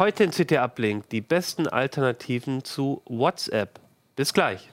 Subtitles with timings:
[0.00, 3.80] Heute in CT Uplink die besten Alternativen zu WhatsApp.
[4.14, 4.70] Bis gleich.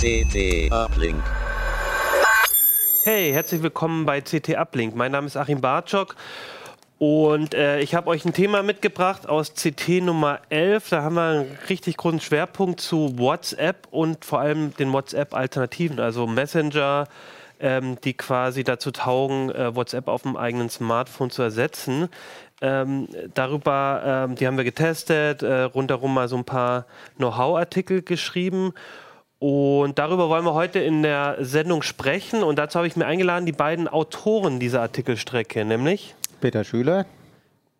[0.00, 1.22] CT Uplink.
[3.04, 4.96] Hey, herzlich willkommen bei CT Uplink.
[4.96, 6.16] Mein Name ist Achim Bartschok
[7.02, 10.90] und äh, ich habe euch ein Thema mitgebracht aus CT Nummer 11.
[10.90, 16.28] Da haben wir einen richtig großen Schwerpunkt zu WhatsApp und vor allem den WhatsApp-Alternativen, also
[16.28, 17.08] Messenger,
[17.58, 22.08] ähm, die quasi dazu taugen, äh, WhatsApp auf dem eigenen Smartphone zu ersetzen.
[22.60, 28.74] Ähm, darüber, ähm, die haben wir getestet, äh, rundherum mal so ein paar Know-how-Artikel geschrieben.
[29.40, 32.44] Und darüber wollen wir heute in der Sendung sprechen.
[32.44, 37.06] Und dazu habe ich mir eingeladen, die beiden Autoren dieser Artikelstrecke, nämlich Peter Schüler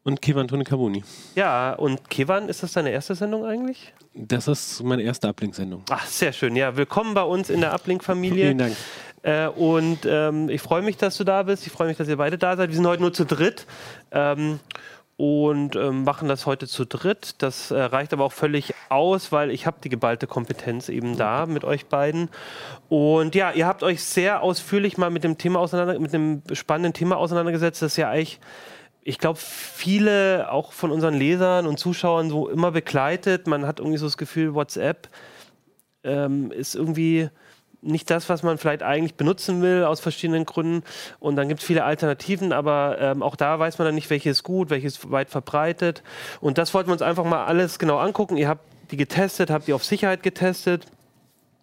[0.04, 1.02] und Kevan Tonikabuni.
[1.34, 3.92] Ja, und Kevan, ist das deine erste Sendung eigentlich?
[4.14, 5.82] Das ist meine erste Uplink-Sendung.
[5.90, 6.54] Ach, sehr schön.
[6.54, 8.44] Ja, willkommen bei uns in der Uplink-Familie.
[8.46, 8.76] Vielen Dank.
[9.22, 11.66] Äh, und ähm, ich freue mich, dass du da bist.
[11.66, 12.68] Ich freue mich, dass ihr beide da seid.
[12.68, 13.66] Wir sind heute nur zu dritt.
[14.12, 14.60] Ähm,
[15.16, 17.36] und ähm, machen das heute zu dritt.
[17.38, 21.46] Das äh, reicht aber auch völlig aus, weil ich habe die geballte Kompetenz eben da
[21.46, 22.28] mit euch beiden.
[22.88, 26.92] Und ja, ihr habt euch sehr ausführlich mal mit dem Thema auseinander, mit dem spannenden
[26.92, 28.40] Thema auseinandergesetzt, das ja eigentlich
[29.04, 33.48] ich glaube, viele auch von unseren Lesern und Zuschauern so immer begleitet.
[33.48, 35.08] Man hat irgendwie so das Gefühl, WhatsApp
[36.04, 37.28] ähm, ist irgendwie
[37.82, 40.82] nicht das, was man vielleicht eigentlich benutzen will, aus verschiedenen Gründen.
[41.18, 44.30] Und dann gibt es viele Alternativen, aber ähm, auch da weiß man dann nicht, welche
[44.30, 46.02] ist gut, welche ist weit verbreitet.
[46.40, 48.36] Und das wollten wir uns einfach mal alles genau angucken.
[48.36, 50.86] Ihr habt die getestet, habt die auf Sicherheit getestet.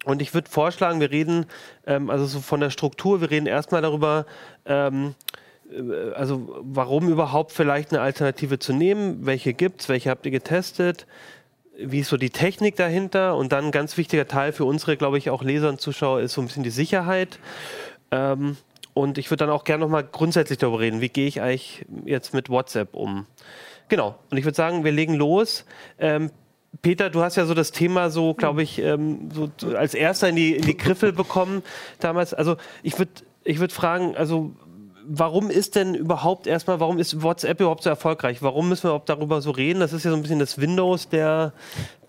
[0.04, 1.46] Und ich würde vorschlagen, wir reden,
[1.86, 4.26] ähm, also so von der Struktur, wir reden erstmal darüber,
[4.64, 5.14] ähm,
[5.70, 10.32] äh, also warum überhaupt vielleicht eine Alternative zu nehmen, welche gibt es, welche habt ihr
[10.32, 11.06] getestet,
[11.82, 15.18] wie ist so die Technik dahinter und dann ein ganz wichtiger Teil für unsere, glaube
[15.18, 17.38] ich, auch Leser und Zuschauer ist so ein bisschen die Sicherheit.
[18.10, 18.56] Ähm,
[18.94, 22.34] und ich würde dann auch gerne nochmal grundsätzlich darüber reden, wie gehe ich eigentlich jetzt
[22.34, 23.26] mit WhatsApp um.
[23.88, 25.64] Genau, und ich würde sagen, wir legen los.
[25.98, 26.30] Ähm,
[26.82, 30.36] Peter, du hast ja so das Thema so, glaube ich, ähm, so als erster in
[30.36, 31.62] die, in die Griffel bekommen
[31.98, 32.32] damals.
[32.32, 33.10] Also ich würde
[33.42, 34.52] ich würd fragen, also
[35.12, 38.42] warum ist denn überhaupt erstmal, warum ist WhatsApp überhaupt so erfolgreich?
[38.42, 39.80] Warum müssen wir überhaupt darüber so reden?
[39.80, 41.52] Das ist ja so ein bisschen das Windows der,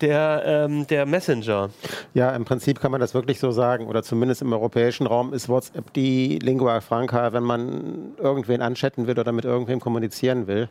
[0.00, 1.70] der, ähm, der Messenger.
[2.14, 5.48] Ja, im Prinzip kann man das wirklich so sagen, oder zumindest im europäischen Raum ist
[5.48, 10.68] WhatsApp die Lingua Franca, wenn man irgendwen anchatten will oder mit irgendwem kommunizieren will.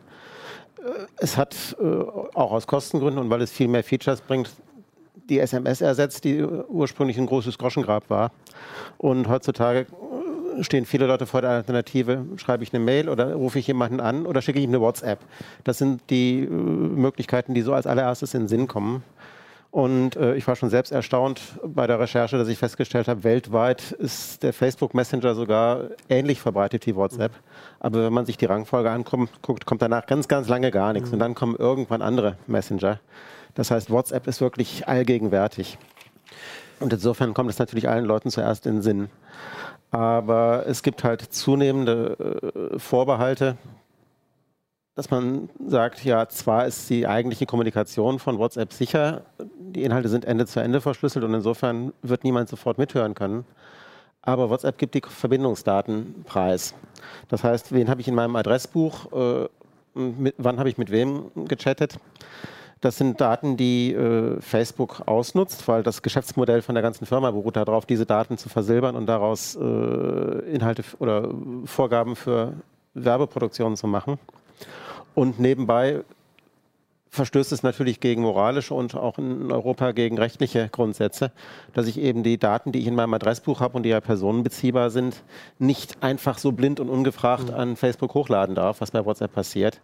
[0.78, 0.88] Äh,
[1.18, 4.50] es hat äh, auch aus Kostengründen und weil es viel mehr Features bringt,
[5.28, 8.32] die SMS ersetzt, die ursprünglich ein großes Groschengrab war.
[8.98, 9.86] Und heutzutage
[10.60, 14.26] stehen viele Leute vor der Alternative, schreibe ich eine Mail oder rufe ich jemanden an
[14.26, 15.20] oder schicke ich eine WhatsApp.
[15.64, 19.02] Das sind die äh, Möglichkeiten, die so als allererstes in den Sinn kommen.
[19.72, 23.92] Und äh, ich war schon selbst erstaunt bei der Recherche, dass ich festgestellt habe, weltweit
[23.92, 27.32] ist der Facebook Messenger sogar ähnlich verbreitet wie WhatsApp.
[27.80, 31.10] Aber wenn man sich die Rangfolge anguckt, kommt danach ganz, ganz lange gar nichts.
[31.10, 33.00] Und dann kommen irgendwann andere Messenger.
[33.54, 35.78] Das heißt, WhatsApp ist wirklich allgegenwärtig.
[36.82, 39.08] Und insofern kommt es natürlich allen Leuten zuerst in den Sinn.
[39.90, 43.56] Aber es gibt halt zunehmende äh, Vorbehalte,
[44.94, 49.22] dass man sagt, ja, zwar ist die eigentliche Kommunikation von WhatsApp sicher,
[49.58, 53.44] die Inhalte sind Ende zu Ende verschlüsselt und insofern wird niemand sofort mithören können.
[54.20, 56.74] Aber WhatsApp gibt die Verbindungsdaten preis.
[57.28, 59.48] Das heißt, wen habe ich in meinem Adressbuch, äh,
[59.94, 61.98] mit, wann habe ich mit wem gechattet?
[62.82, 67.54] Das sind Daten, die äh, Facebook ausnutzt, weil das Geschäftsmodell von der ganzen Firma beruht
[67.54, 69.60] darauf, diese Daten zu versilbern und daraus äh,
[70.52, 71.32] Inhalte oder
[71.64, 72.54] Vorgaben für
[72.94, 74.18] Werbeproduktionen zu machen.
[75.14, 76.02] Und nebenbei
[77.12, 81.30] verstößt es natürlich gegen moralische und auch in Europa gegen rechtliche Grundsätze,
[81.74, 84.88] dass ich eben die Daten, die ich in meinem Adressbuch habe und die ja personenbeziehbar
[84.88, 85.22] sind,
[85.58, 87.54] nicht einfach so blind und ungefragt mhm.
[87.54, 89.82] an Facebook hochladen darf, was bei WhatsApp passiert.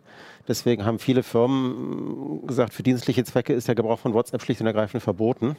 [0.48, 4.66] Deswegen haben viele Firmen gesagt, für dienstliche Zwecke ist der Gebrauch von WhatsApp schlicht und
[4.66, 5.54] ergreifend verboten.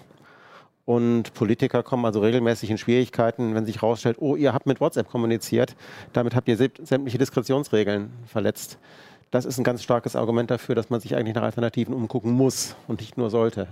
[0.85, 5.07] Und Politiker kommen also regelmäßig in Schwierigkeiten, wenn sich herausstellt, oh, ihr habt mit WhatsApp
[5.07, 5.75] kommuniziert,
[6.13, 8.79] damit habt ihr sämtliche Diskretionsregeln verletzt
[9.31, 12.75] das ist ein ganz starkes Argument dafür, dass man sich eigentlich nach Alternativen umgucken muss
[12.87, 13.67] und nicht nur sollte.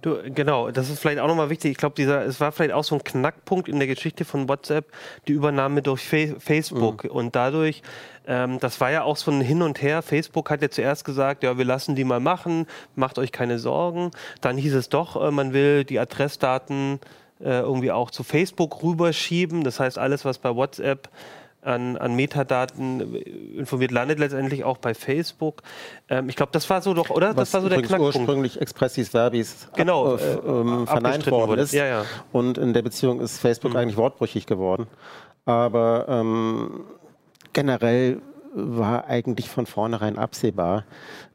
[0.00, 1.72] Du, genau, das ist vielleicht auch nochmal wichtig.
[1.72, 4.90] Ich glaube, es war vielleicht auch so ein Knackpunkt in der Geschichte von WhatsApp,
[5.28, 7.04] die Übernahme durch Fa Facebook.
[7.04, 7.10] Mhm.
[7.10, 7.82] Und dadurch,
[8.26, 10.02] ähm, das war ja auch so ein Hin und Her.
[10.02, 12.66] Facebook hat ja zuerst gesagt, ja, wir lassen die mal machen,
[12.96, 14.10] macht euch keine Sorgen.
[14.40, 16.98] Dann hieß es doch, äh, man will die Adressdaten
[17.40, 19.62] äh, irgendwie auch zu Facebook rüberschieben.
[19.62, 21.08] Das heißt, alles, was bei WhatsApp
[21.62, 23.14] an, an Metadaten
[23.56, 25.62] informiert, landet letztendlich auch bei Facebook.
[26.08, 27.28] Ähm, ich glaube, das war so doch, oder?
[27.36, 28.16] Was das war so der Knackpunkt.
[28.16, 31.62] ursprünglich Expressis Verbis genau, ab, äh, ähm, verneint worden wurde.
[31.62, 31.72] ist.
[31.72, 32.04] Ja, ja.
[32.32, 33.76] Und in der Beziehung ist Facebook Mhm.
[33.78, 34.86] eigentlich wortbrüchig geworden.
[35.44, 36.84] Aber ähm,
[37.52, 38.20] generell
[38.54, 40.82] war eigentlich von vornherein absehbar, äh,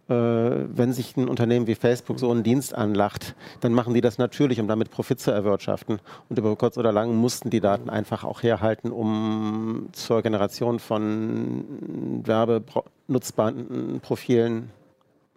[0.10, 4.60] wenn sich ein Unternehmen wie Facebook so einen Dienst anlacht, dann machen die das natürlich,
[4.60, 6.00] um damit Profit zu erwirtschaften.
[6.30, 12.24] Und über kurz oder lang mussten die Daten einfach auch herhalten, um zur Generation von
[12.26, 14.70] werbenutzbaren Profilen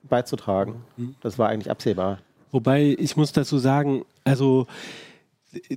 [0.09, 0.85] beizutragen.
[1.21, 2.19] Das war eigentlich absehbar.
[2.53, 4.67] Wobei ich muss dazu sagen, also
[5.53, 5.77] äh,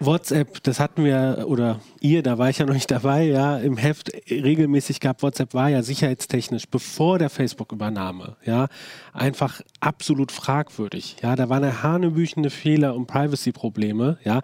[0.00, 3.76] WhatsApp, das hatten wir, oder ihr, da war ich ja noch nicht dabei, ja, im
[3.76, 8.68] Heft regelmäßig gab, WhatsApp war ja sicherheitstechnisch, bevor der Facebook-Übernahme, ja,
[9.12, 11.16] einfach absolut fragwürdig.
[11.22, 14.40] Ja, da waren ja hanebüchende Fehler und Privacy-Probleme, ja.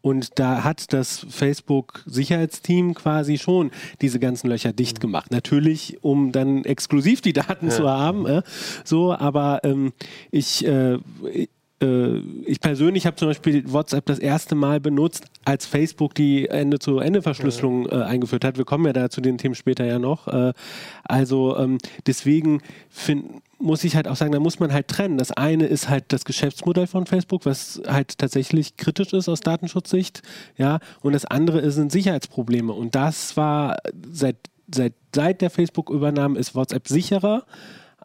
[0.00, 3.70] Und da hat das Facebook-Sicherheitsteam quasi schon
[4.02, 5.30] diese ganzen Löcher dicht gemacht.
[5.30, 8.26] Natürlich, um dann exklusiv die Daten zu haben.
[8.26, 8.42] Äh,
[8.84, 9.94] so, aber ähm,
[10.30, 10.98] ich, äh,
[11.84, 17.88] äh, ich persönlich habe zum Beispiel WhatsApp das erste Mal benutzt, als Facebook die Ende-zu-Ende-Verschlüsselung
[17.88, 18.56] äh, eingeführt hat.
[18.58, 20.28] Wir kommen ja da zu den Themen später ja noch.
[20.28, 20.52] Äh,
[21.04, 25.18] also ähm, deswegen find, muss ich halt auch sagen, da muss man halt trennen.
[25.18, 30.22] Das eine ist halt das Geschäftsmodell von Facebook, was halt tatsächlich kritisch ist aus Datenschutzsicht,
[30.56, 32.72] ja, und das andere sind Sicherheitsprobleme.
[32.72, 33.76] Und das war
[34.10, 34.36] seit,
[34.72, 37.44] seit, seit der Facebook-Übernahme ist WhatsApp sicherer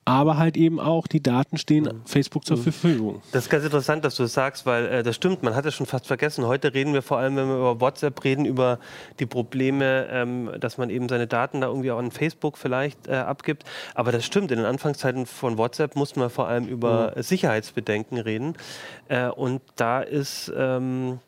[0.09, 3.21] aber halt eben auch die Daten stehen Facebook zur Verfügung.
[3.31, 5.75] Das ist ganz interessant, dass du das sagst, weil äh, das stimmt, man hat es
[5.75, 6.47] schon fast vergessen.
[6.47, 8.79] Heute reden wir vor allem, wenn wir über WhatsApp reden, über
[9.19, 13.13] die Probleme, ähm, dass man eben seine Daten da irgendwie auch an Facebook vielleicht äh,
[13.17, 13.65] abgibt.
[13.93, 17.21] Aber das stimmt, in den Anfangszeiten von WhatsApp mussten wir vor allem über Mhm.
[17.21, 18.55] Sicherheitsbedenken reden.
[19.09, 20.51] Äh, und da ist...
[20.57, 21.19] Ähm,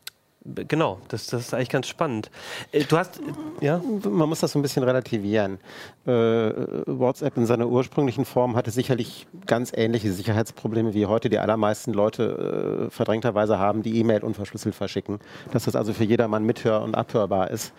[0.44, 2.30] Genau, das, das ist eigentlich ganz spannend.
[2.72, 3.80] Äh, Du hast, äh, ja?
[4.04, 5.58] Man muss das so ein bisschen relativieren.
[6.04, 11.92] Äh, WhatsApp in seiner ursprünglichen Form hatte sicherlich ganz ähnliche Sicherheitsprobleme wie heute die allermeisten
[11.92, 15.20] Leute äh, verdrängterweise haben, die E-Mail unverschlüsselt verschicken.
[15.52, 17.72] Dass das also für jedermann mithör- und abhörbar ist,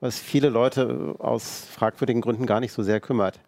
[0.00, 3.40] was viele Leute aus fragwürdigen Gründen gar nicht so sehr kümmert.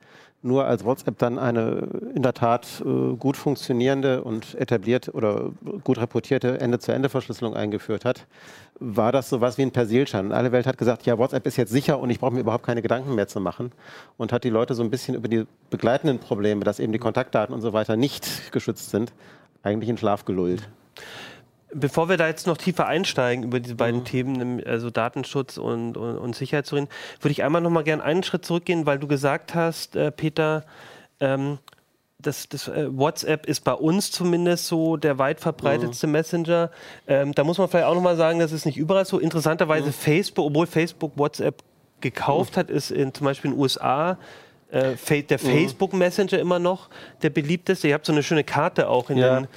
[0.44, 5.50] Nur als WhatsApp dann eine in der Tat äh, gut funktionierende und etablierte oder
[5.84, 8.26] gut reportierte Ende-zu-Ende-Verschlüsselung eingeführt hat,
[8.80, 10.32] war das so was wie ein Persilschein.
[10.32, 12.82] Alle Welt hat gesagt, ja, WhatsApp ist jetzt sicher und ich brauche mir überhaupt keine
[12.82, 13.70] Gedanken mehr zu machen.
[14.16, 17.54] Und hat die Leute so ein bisschen über die begleitenden Probleme, dass eben die Kontaktdaten
[17.54, 19.12] und so weiter nicht geschützt sind,
[19.62, 20.68] eigentlich in Schlaf gelullt.
[21.74, 25.96] Bevor wir da jetzt noch tiefer einsteigen über diese beiden Themen, nämlich, also Datenschutz und,
[25.96, 26.88] und, und Sicherheit zu reden,
[27.20, 30.64] würde ich einmal noch mal gerne einen Schritt zurückgehen, weil du gesagt hast, äh, Peter,
[31.20, 31.58] ähm,
[32.18, 36.70] das, das äh, WhatsApp ist bei uns zumindest so der weit verbreitetste Messenger.
[37.06, 39.18] Ähm, da muss man vielleicht auch noch mal sagen, das ist nicht überall so.
[39.18, 41.62] Interessanterweise Facebook, obwohl Facebook WhatsApp
[42.00, 44.18] gekauft hat, ist in, zum Beispiel in den USA
[44.72, 46.88] äh, der Facebook Messenger immer noch
[47.22, 47.88] der beliebteste.
[47.88, 49.40] Ihr habt so eine schöne Karte auch in, Ja.
[49.40, 49.48] den,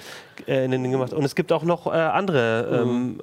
[0.47, 1.13] äh, in den gemacht.
[1.13, 3.21] Und es gibt auch noch äh, andere ähm,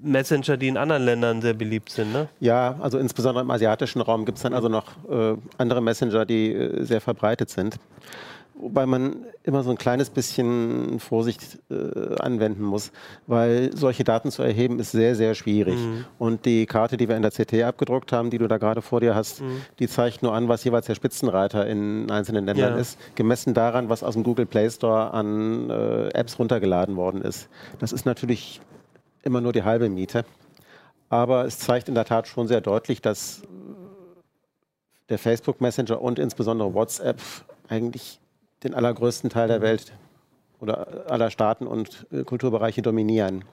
[0.00, 2.12] Messenger, die in anderen Ländern sehr beliebt sind.
[2.12, 2.28] Ne?
[2.40, 6.52] Ja, also insbesondere im asiatischen Raum gibt es dann also noch äh, andere Messenger, die
[6.52, 7.76] äh, sehr verbreitet sind.
[8.58, 12.90] Wobei man immer so ein kleines bisschen Vorsicht äh, anwenden muss,
[13.26, 15.78] weil solche Daten zu erheben ist sehr, sehr schwierig.
[16.18, 19.00] Und die Karte, die wir in der CT abgedruckt haben, die du da gerade vor
[19.00, 19.42] dir hast,
[19.78, 22.80] die zeigt nur an, was jeweils der Spitzenreiter in einzelnen Ländern Ja.
[22.80, 27.48] ist, gemessen daran, was aus dem Google Play Store an äh, Apps runtergeladen worden ist.
[27.78, 28.62] Das ist natürlich
[29.22, 30.24] immer nur die halbe Miete.
[31.10, 33.42] Aber es zeigt in der Tat schon sehr deutlich, dass
[35.10, 37.20] der Facebook Messenger und insbesondere WhatsApp
[37.68, 38.18] eigentlich
[38.62, 39.92] den allergrößten Teil der Welt
[40.60, 43.44] oder aller Staaten und äh, Kulturbereiche dominieren.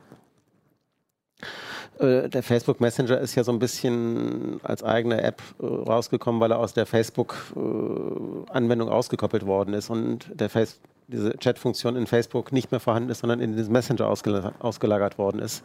[2.00, 6.51] Äh, der Facebook Messenger ist ja so ein bisschen als eigene App äh, rausgekommen, weil
[6.51, 12.72] er aus der Facebook-Anwendung ausgekoppelt worden ist und der Face diese Chat-Funktion in Facebook nicht
[12.72, 15.63] mehr vorhanden ist, sondern in diesen Messenger ausgela ausgelagert worden ist.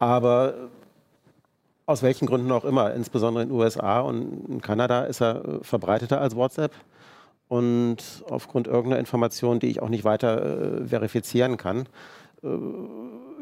[0.00, 0.54] Aber
[1.86, 6.20] aus welchen Gründen auch immer, insbesondere in den USA und in Kanada ist er verbreiteter
[6.20, 6.72] als WhatsApp.
[7.48, 11.86] Und aufgrund irgendeiner Information, die ich auch nicht weiter äh, verifizieren kann,
[12.42, 12.48] äh,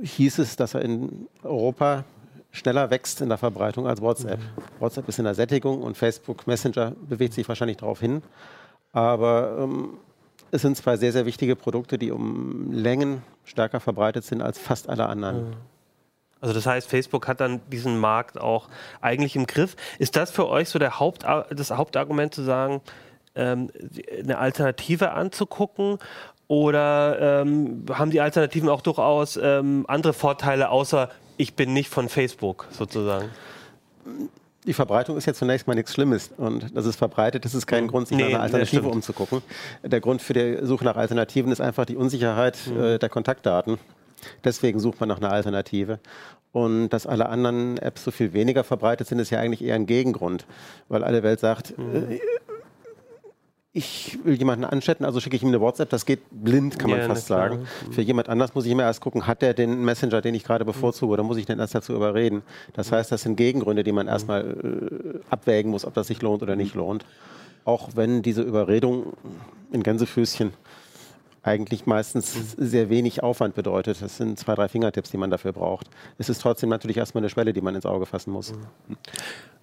[0.03, 2.05] hieß es, dass er in Europa
[2.53, 4.41] schneller wächst in der Verbreitung als WhatsApp.
[4.79, 8.23] WhatsApp ist in der Sättigung und Facebook Messenger bewegt sich wahrscheinlich darauf hin.
[8.93, 9.99] Aber ähm,
[10.51, 14.89] es sind zwei sehr, sehr wichtige Produkte, die um Längen stärker verbreitet sind als fast
[14.89, 15.57] alle anderen.
[16.41, 18.69] Also das heißt, Facebook hat dann diesen Markt auch
[19.01, 19.75] eigentlich im Griff.
[19.99, 22.81] Ist das für euch so der Haupt, das Hauptargument zu sagen,
[23.37, 23.71] ähm,
[24.19, 25.99] eine Alternative anzugucken?
[26.49, 32.09] Oder ähm, haben die Alternativen auch durchaus ähm, andere Vorteile, außer ich bin nicht von
[32.09, 33.31] Facebook sozusagen?
[34.66, 36.31] die Verbreitung ist ja zunächst mal nichts Schlimmes.
[36.37, 37.88] Und dass es verbreitet, das ist kein mhm.
[37.88, 39.43] Grund, sich nee, nach einer Alternative umzugucken.
[39.83, 42.83] Der Grund für die Suche nach Alternativen ist einfach die Unsicherheit mhm.
[42.83, 43.78] äh, der Kontaktdaten.
[44.45, 46.00] Deswegen sucht man nach einer Alternative.
[46.52, 49.87] Und dass alle anderen Apps so viel weniger verbreitet sind, ist ja eigentlich eher ein
[49.87, 50.47] Gegengrund,
[50.88, 52.11] weil alle Welt sagt, mhm.
[52.11, 52.21] äh,
[53.76, 55.90] ich will jemanden anchatten, also schicke ich ihm eine WhatsApp.
[55.90, 57.66] Das geht blind, kann man ja, fast sagen.
[57.87, 57.92] Mhm.
[57.92, 60.64] Für jemand anders muss ich immer erst gucken, hat der den Messenger, den ich gerade
[60.64, 62.42] bevorzuge, oder muss ich den erst dazu überreden?
[62.73, 66.42] Das heißt, das sind Gegengründe, die man erstmal äh, abwägen muss, ob das sich lohnt
[66.42, 67.04] oder nicht lohnt.
[67.66, 69.12] Auch wenn diese Überredung
[69.73, 70.54] in Gänsefüßchen
[71.42, 74.00] eigentlich meistens sehr wenig Aufwand bedeutet.
[74.00, 75.87] Das sind zwei, drei Fingertipps, die man dafür braucht.
[76.16, 78.54] Es ist trotzdem natürlich erstmal eine Schwelle, die man ins Auge fassen muss.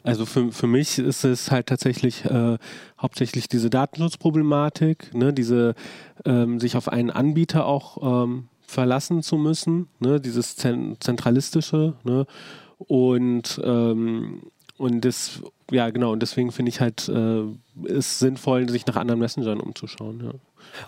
[0.03, 2.57] Also für, für mich ist es halt tatsächlich äh,
[3.01, 5.75] hauptsächlich diese Datenschutzproblematik, ne, diese
[6.25, 12.25] ähm, sich auf einen Anbieter auch ähm, verlassen zu müssen, ne, dieses zentralistische ne,
[12.79, 14.41] und ähm,
[14.77, 15.41] und das,
[15.71, 17.43] ja genau, und deswegen finde ich halt, äh,
[17.87, 20.21] es sinnvoll, sich nach anderen Messengern umzuschauen.
[20.25, 20.31] Ja.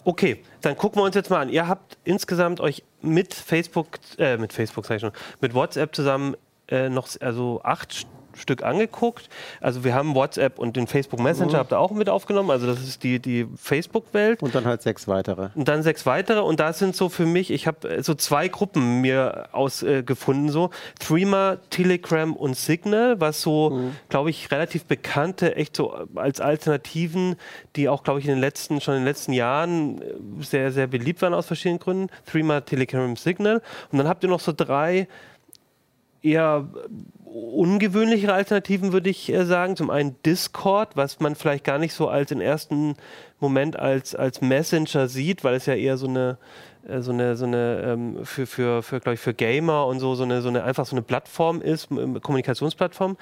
[0.04, 1.50] Okay, dann gucken wir uns jetzt mal an.
[1.50, 6.36] Ihr habt insgesamt euch mit Facebook, äh, mit Facebook sag ich schon, mit WhatsApp zusammen
[6.68, 9.30] äh, noch also acht Stück angeguckt.
[9.62, 11.58] Also wir haben WhatsApp und den Facebook Messenger mhm.
[11.58, 12.52] habt ihr auch mit aufgenommen.
[12.52, 14.42] Also das ist die, die Facebook-Welt.
[14.42, 15.50] Und dann halt sechs weitere.
[15.56, 16.42] Und dann sechs weitere.
[16.42, 20.50] Und da sind so für mich, ich habe äh, so zwei Gruppen mir ausgefunden.
[20.50, 23.96] Äh, so Threema, Telegram und Signal, was so, mhm.
[24.10, 27.36] glaube ich, relativ bekannte, echt so als Alternativen,
[27.76, 30.06] die auch, glaube ich, in den letzten, schon in den letzten Jahren äh,
[30.42, 32.10] sehr, sehr beliebt waren aus verschiedenen Gründen.
[32.26, 33.62] Threema, Telegram, Signal.
[33.92, 35.08] Und dann habt ihr noch so drei
[36.22, 36.68] eher
[37.36, 39.76] ungewöhnlichere Alternativen, würde ich äh, sagen.
[39.76, 42.96] Zum einen Discord, was man vielleicht gar nicht so als im ersten
[43.40, 46.38] Moment als, als Messenger sieht, weil es ja eher so eine
[46.88, 50.24] äh, so eine, so eine ähm, für, für, für, ich, für Gamer und so, so
[50.24, 53.18] eine, so eine einfach so eine Plattform ist, Kommunikationsplattform.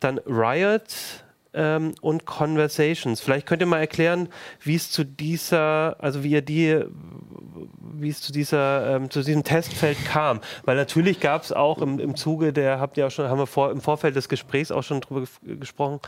[0.00, 1.24] Dann Riot,
[1.56, 3.20] ähm, und Conversations.
[3.20, 4.28] Vielleicht könnt ihr mal erklären,
[4.60, 6.84] wie es zu dieser, also wie ihr die,
[7.94, 10.40] wie es zu dieser, ähm, zu diesem Testfeld kam.
[10.64, 13.46] Weil natürlich gab es auch im, im Zuge der, habt ihr auch schon, haben wir
[13.46, 16.00] vor, im Vorfeld des Gesprächs auch schon drüber gesprochen,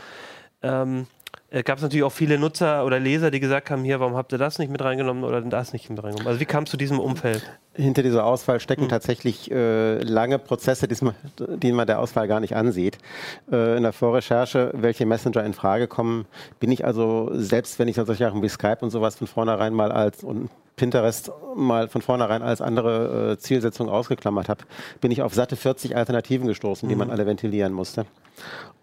[0.61, 1.07] ähm,
[1.51, 4.31] äh, gab es natürlich auch viele Nutzer oder Leser, die gesagt haben, hier, warum habt
[4.31, 6.27] ihr das nicht mit reingenommen oder das nicht mit reingenommen?
[6.27, 7.43] Also wie kam es zu diesem Umfeld?
[7.79, 8.89] Hinter dieser Auswahl stecken mhm.
[8.89, 12.97] tatsächlich äh, lange Prozesse, die man der Auswahl gar nicht ansieht.
[13.51, 16.25] Äh, in der Vorrecherche, welche Messenger in Frage kommen,
[16.59, 19.91] bin ich also, selbst wenn ich solche Sachen wie Skype und sowas von vornherein mal
[19.91, 24.63] als und Pinterest mal von vornherein als andere äh, Zielsetzung ausgeklammert habe,
[25.01, 26.89] bin ich auf satte 40 Alternativen gestoßen, mhm.
[26.89, 28.05] die man alle ventilieren musste.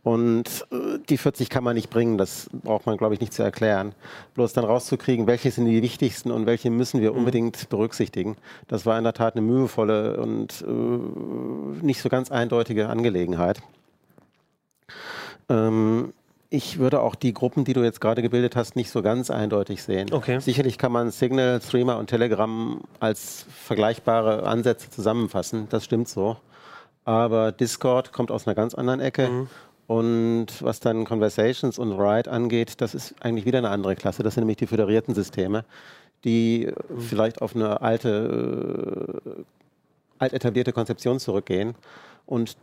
[0.06, 3.42] Und äh, die 40 kann man nicht bringen, das braucht man, glaube ich, nicht zu
[3.42, 3.92] erklären.
[4.34, 7.18] Bloß dann rauszukriegen, welche sind die wichtigsten und welche müssen wir mhm.
[7.18, 8.36] unbedingt berücksichtigen,
[8.68, 13.60] das war in der Tat eine mühevolle und äh, nicht so ganz eindeutige Angelegenheit.
[15.48, 16.12] Ähm,
[16.48, 19.82] ich würde auch die Gruppen, die du jetzt gerade gebildet hast, nicht so ganz eindeutig
[19.82, 20.12] sehen.
[20.12, 20.38] Okay.
[20.38, 25.66] Sicherlich kann man Signal, Streamer und Telegram als vergleichbare Ansätze zusammenfassen.
[25.70, 26.36] Das stimmt so.
[27.04, 29.28] Aber Discord kommt aus einer ganz anderen Ecke.
[29.28, 29.48] Mhm.
[29.86, 34.22] Und was dann Conversations und Ride angeht, das ist eigentlich wieder eine andere Klasse.
[34.22, 35.64] Das sind nämlich die föderierten Systeme,
[36.24, 37.00] die mhm.
[37.00, 39.42] vielleicht auf eine alte, äh,
[40.18, 41.74] alt etablierte Konzeption zurückgehen
[42.26, 42.56] und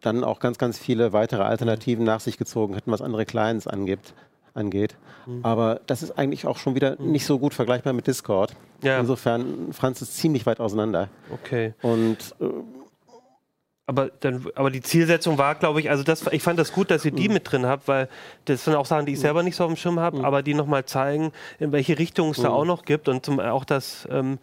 [0.00, 4.14] dann auch ganz, ganz viele weitere Alternativen nach sich gezogen hätten, was andere Clients angibt,
[4.54, 4.96] angeht.
[5.26, 5.40] Mhm.
[5.44, 7.12] Aber das ist eigentlich auch schon wieder mhm.
[7.12, 8.54] nicht so gut vergleichbar mit Discord.
[8.82, 8.98] Ja.
[8.98, 11.08] Insofern, Franz ist ziemlich weit auseinander.
[11.32, 11.74] Okay.
[11.82, 12.46] Und äh,
[13.86, 17.04] aber, dann, aber die Zielsetzung war, glaube ich, also das, ich fand das gut, dass
[17.04, 17.34] ihr die mhm.
[17.34, 18.08] mit drin habt, weil
[18.44, 19.22] das sind auch Sachen, die ich mhm.
[19.22, 20.24] selber nicht so auf dem Schirm habe, mhm.
[20.24, 23.64] aber die nochmal zeigen, in welche Richtung es da auch noch gibt und zum, auch
[23.64, 24.38] das, ähm,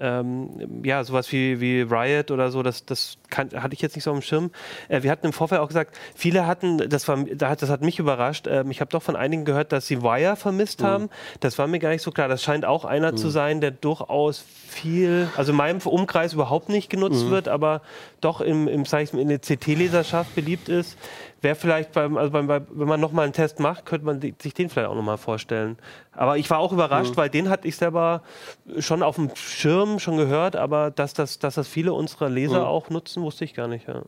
[0.00, 4.04] ähm, ja, sowas wie, wie Riot oder so, das, das kann, hatte ich jetzt nicht
[4.04, 4.50] so auf dem Schirm.
[4.88, 8.46] Äh, wir hatten im Vorfeld auch gesagt, viele hatten, das, war, das hat mich überrascht,
[8.48, 10.86] ähm, ich habe doch von einigen gehört, dass sie Wire vermisst mhm.
[10.86, 11.10] haben.
[11.40, 12.28] Das war mir gar nicht so klar.
[12.28, 13.16] Das scheint auch einer mhm.
[13.16, 17.30] zu sein, der durchaus viel, also in meinem Umkreis überhaupt nicht genutzt mhm.
[17.30, 17.80] wird, aber
[18.20, 20.98] doch im, im, ich, in der CT-Leserschaft beliebt ist
[21.44, 24.68] wäre vielleicht beim, also beim, wenn man nochmal einen Test macht, könnte man sich den
[24.68, 25.78] vielleicht auch nochmal vorstellen.
[26.12, 27.16] Aber ich war auch überrascht, mhm.
[27.16, 28.22] weil den hatte ich selber
[28.78, 32.66] schon auf dem Schirm schon gehört, aber dass das, dass das viele unserer Leser mhm.
[32.66, 33.86] auch nutzen, wusste ich gar nicht.
[33.86, 34.02] Ja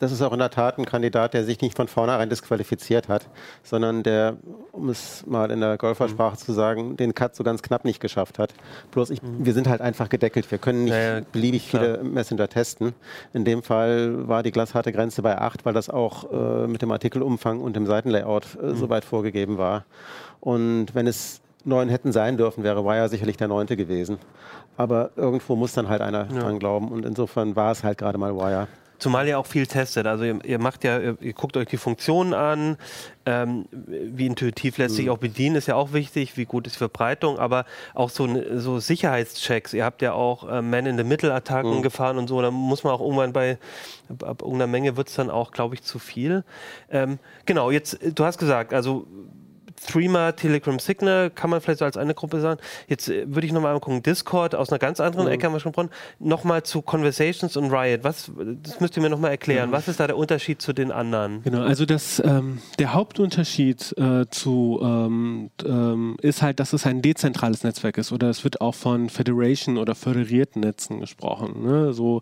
[0.00, 3.28] das ist auch in der Tat ein Kandidat, der sich nicht von vornherein disqualifiziert hat,
[3.62, 4.38] sondern der,
[4.72, 6.38] um es mal in der Golfersprache mhm.
[6.38, 8.54] zu sagen, den Cut so ganz knapp nicht geschafft hat.
[8.92, 9.44] Bloß ich, mhm.
[9.44, 10.50] wir sind halt einfach gedeckelt.
[10.50, 11.82] Wir können nicht ja, ja, beliebig klar.
[11.82, 12.94] viele Messenger testen.
[13.34, 16.90] In dem Fall war die glasharte Grenze bei 8, weil das auch äh, mit dem
[16.90, 18.76] Artikelumfang und dem Seitenlayout äh, mhm.
[18.76, 19.84] soweit vorgegeben war.
[20.40, 24.16] Und wenn es neun hätten sein dürfen, wäre Wire sicherlich der neunte gewesen.
[24.78, 26.40] Aber irgendwo muss dann halt einer ja.
[26.40, 26.88] dran glauben.
[26.88, 28.66] Und insofern war es halt gerade mal Wire.
[29.00, 30.06] Zumal ihr auch viel testet.
[30.06, 32.76] Also ihr, ihr macht ja, ihr, ihr, guckt euch die Funktionen an,
[33.26, 35.12] ähm, wie intuitiv lässt sich mhm.
[35.12, 37.64] auch bedienen, ist ja auch wichtig, wie gut ist Verbreitung, aber
[37.94, 38.28] auch so,
[38.58, 39.74] so Sicherheitschecks.
[39.74, 41.82] Ihr habt ja auch äh, Man-in-the-Middle-Attacken mhm.
[41.82, 43.58] gefahren und so, da muss man auch irgendwann bei
[44.22, 46.44] ab irgendeiner Menge wird es dann auch, glaube ich, zu viel.
[46.90, 49.06] Ähm, genau, jetzt, du hast gesagt, also
[49.86, 52.60] Threema, Telegram Signal, kann man vielleicht so als eine Gruppe sagen.
[52.88, 55.32] Jetzt äh, würde ich nochmal gucken, Discord aus einer ganz anderen mhm.
[55.32, 55.90] Ecke haben wir schon gesprochen.
[56.18, 58.04] Nochmal zu Conversations und Riot.
[58.04, 58.30] Was,
[58.62, 59.70] das müsst ihr mir nochmal erklären.
[59.70, 59.72] Mhm.
[59.72, 61.42] Was ist da der Unterschied zu den anderen?
[61.42, 67.02] Genau, also das, ähm, der Hauptunterschied äh, zu ähm, ähm, ist halt, dass es ein
[67.02, 71.64] dezentrales Netzwerk ist oder es wird auch von Federation oder föderierten Netzen gesprochen.
[71.64, 71.92] Ne?
[71.92, 72.20] So,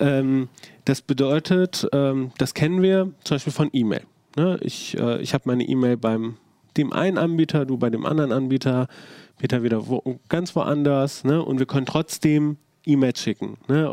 [0.00, 0.48] ähm,
[0.84, 4.02] das bedeutet, ähm, das kennen wir zum Beispiel von E-Mail.
[4.36, 4.58] Ne?
[4.62, 6.36] Ich, äh, ich habe meine E-Mail beim
[6.78, 8.88] dem einen Anbieter, du bei dem anderen Anbieter,
[9.38, 11.24] Peter wieder wo, ganz woanders.
[11.24, 11.42] Ne?
[11.42, 12.56] Und wir können trotzdem
[12.88, 13.58] E-Mails schicken.
[13.68, 13.90] Ne?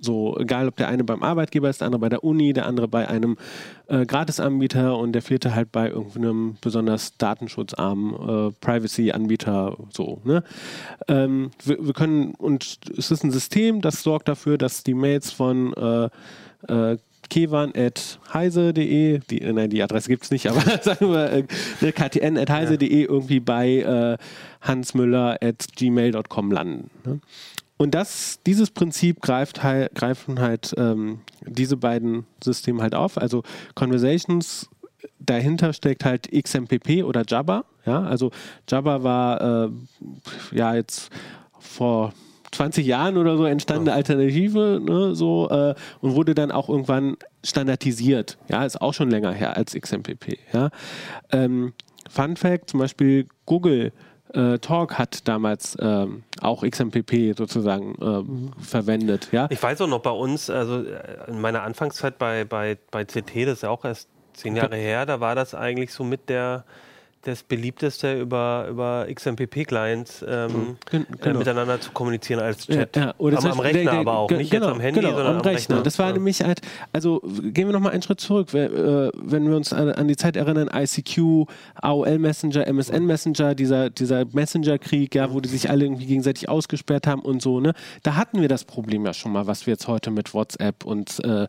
[0.00, 2.88] So, egal ob der eine beim Arbeitgeber ist, der andere bei der Uni, der andere
[2.88, 3.36] bei einem
[3.86, 9.76] äh, Gratisanbieter und der vierte halt bei irgendeinem besonders datenschutzarmen äh, Privacy-Anbiter.
[9.90, 10.44] So, ne?
[11.08, 15.32] Ähm, wir, wir, können, und es ist ein System, das sorgt dafür, dass die Mails
[15.32, 16.08] von äh,
[16.72, 22.88] äh kevan.heise.de, die, äh, nein, die Adresse gibt es nicht, aber sagen wir äh, ktn.heise.de
[22.88, 23.08] ja.
[23.08, 24.16] irgendwie bei äh,
[24.62, 26.90] hansmüller.gmail.com landen.
[27.04, 27.20] Ne?
[27.76, 33.18] Und das, dieses Prinzip greift halt, greifen halt ähm, diese beiden Systeme halt auf.
[33.18, 33.42] Also
[33.74, 34.70] Conversations,
[35.18, 37.64] dahinter steckt halt XMPP oder Jabba.
[37.84, 38.30] Ja, also
[38.68, 39.70] Jabba war äh,
[40.52, 41.10] ja jetzt
[41.58, 42.12] vor
[42.54, 48.38] 20 Jahren oder so entstandene Alternative ne, so, äh, und wurde dann auch irgendwann standardisiert.
[48.48, 50.38] Ja, ist auch schon länger her als XMPP.
[50.52, 50.70] Ja.
[51.30, 51.72] Ähm,
[52.10, 53.92] Fun Fact: zum Beispiel Google.
[54.32, 58.50] Äh, Talk hat damals ähm, auch XMPP sozusagen äh, mhm.
[58.58, 59.28] verwendet.
[59.30, 59.46] Ja?
[59.50, 63.46] Ich weiß auch noch bei uns, also äh, in meiner Anfangszeit bei, bei, bei CT,
[63.46, 66.64] das ist ja auch erst zehn Jahre her, da war das eigentlich so mit der
[67.24, 70.76] das beliebteste über, über XMPP-Clients ähm, mhm.
[70.90, 71.34] äh, genau.
[71.36, 72.96] äh, miteinander zu kommunizieren als Chat.
[72.96, 73.14] Ja, ja.
[73.18, 75.36] Oder am, am Rechner der, der, aber auch, nicht genau, jetzt am Handy, genau, sondern
[75.36, 75.76] am, Rechner.
[75.76, 75.82] Rechner.
[75.82, 76.12] Das war ja.
[76.12, 76.60] nämlich halt,
[76.92, 80.36] also gehen wir nochmal einen Schritt zurück, äh, wenn wir uns an, an, die Zeit
[80.36, 81.46] erinnern, ICQ,
[81.76, 87.06] AOL Messenger, MSN Messenger, dieser, dieser Messenger-Krieg, ja, wo die sich alle irgendwie gegenseitig ausgesperrt
[87.06, 87.72] haben und so, ne?
[88.02, 91.24] Da hatten wir das Problem ja schon mal, was wir jetzt heute mit WhatsApp und
[91.24, 91.46] äh,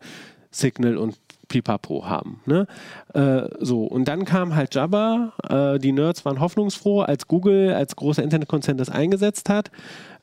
[0.50, 1.16] Signal und
[1.48, 2.40] Pipapo haben.
[2.46, 2.66] Ne?
[3.14, 5.32] Äh, so, und dann kam halt Jabba.
[5.48, 9.70] Äh, die Nerds waren hoffnungsfroh, als Google, als großer Internetkonzern das eingesetzt hat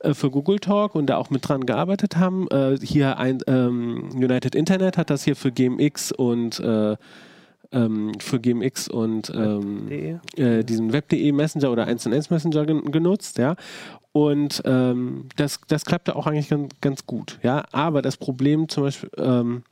[0.00, 2.48] äh, für Google Talk und da auch mit dran gearbeitet haben.
[2.48, 6.96] Äh, hier ein ähm, United Internet hat das hier für GMX und äh,
[7.72, 10.58] ähm, für GMX und ähm, Web.de.
[10.58, 13.56] Äh, diesen Web.de Messenger oder 1 1 Messenger gen genutzt, ja.
[14.12, 17.64] Und ähm, das, das klappte auch eigentlich ganz, ganz gut, ja.
[17.72, 19.64] Aber das Problem zum Beispiel, ähm,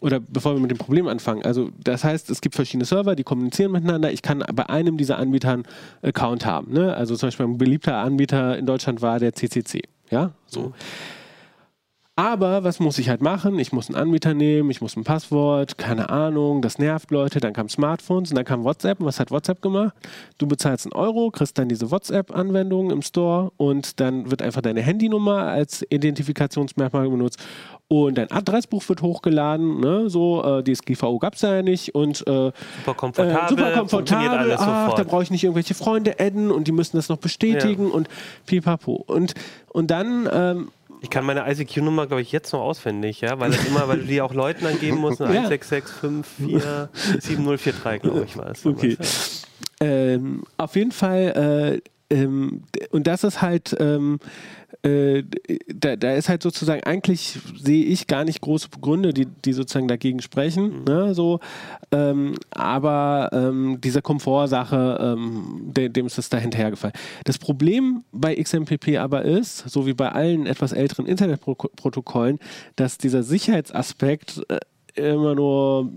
[0.00, 3.24] oder bevor wir mit dem Problem anfangen, also das heißt, es gibt verschiedene Server, die
[3.24, 4.12] kommunizieren miteinander.
[4.12, 5.64] Ich kann bei einem dieser Anbieter einen
[6.02, 6.72] Account haben.
[6.72, 6.94] Ne?
[6.94, 9.82] Also zum Beispiel ein beliebter Anbieter in Deutschland war der CCC.
[10.10, 10.60] Ja, so.
[10.60, 10.74] Mhm.
[12.18, 13.58] Aber was muss ich halt machen?
[13.58, 17.40] Ich muss einen Anbieter nehmen, ich muss ein Passwort, keine Ahnung, das nervt Leute.
[17.40, 19.00] Dann kam Smartphones und dann kam WhatsApp.
[19.00, 19.92] Und was hat WhatsApp gemacht?
[20.38, 24.80] Du bezahlst einen Euro, kriegst dann diese WhatsApp-Anwendung im Store und dann wird einfach deine
[24.80, 27.38] Handynummer als Identifikationsmerkmal benutzt
[27.88, 29.80] und dein Adressbuch wird hochgeladen.
[29.80, 30.08] Ne?
[30.08, 33.44] So, äh, DSGVO gab es ja nicht und äh, super komfortabel.
[33.44, 34.56] Äh, super komfortabel.
[34.58, 37.94] Ach, da brauche ich nicht irgendwelche Freunde adden und die müssen das noch bestätigen ja.
[37.94, 38.08] und
[38.46, 39.04] pipapo.
[39.06, 39.34] Und,
[39.68, 40.68] und dann ähm,
[41.00, 44.06] ich kann meine ICQ-Nummer, glaube ich, jetzt noch auswendig, ja, weil das immer, weil du
[44.06, 45.26] die auch Leuten angeben musst, ne?
[45.48, 48.64] 166547043, glaube ich, war es.
[48.64, 48.96] Okay.
[49.80, 51.80] Ähm, auf jeden Fall,
[52.10, 54.18] äh, ähm, und das ist halt, ähm,
[54.86, 55.24] äh,
[55.74, 59.88] da, da, ist halt sozusagen, eigentlich sehe ich gar nicht große Gründe, die, die sozusagen
[59.88, 60.80] dagegen sprechen.
[60.80, 60.84] Mhm.
[60.84, 61.40] Ne, so,
[61.90, 66.94] ähm, aber ähm, diese Komfortsache, ähm, de, dem ist es da hinterhergefallen.
[67.24, 72.38] Das Problem bei XMPP aber ist, so wie bei allen etwas älteren Internetprotokollen,
[72.76, 75.90] dass dieser Sicherheitsaspekt äh, immer nur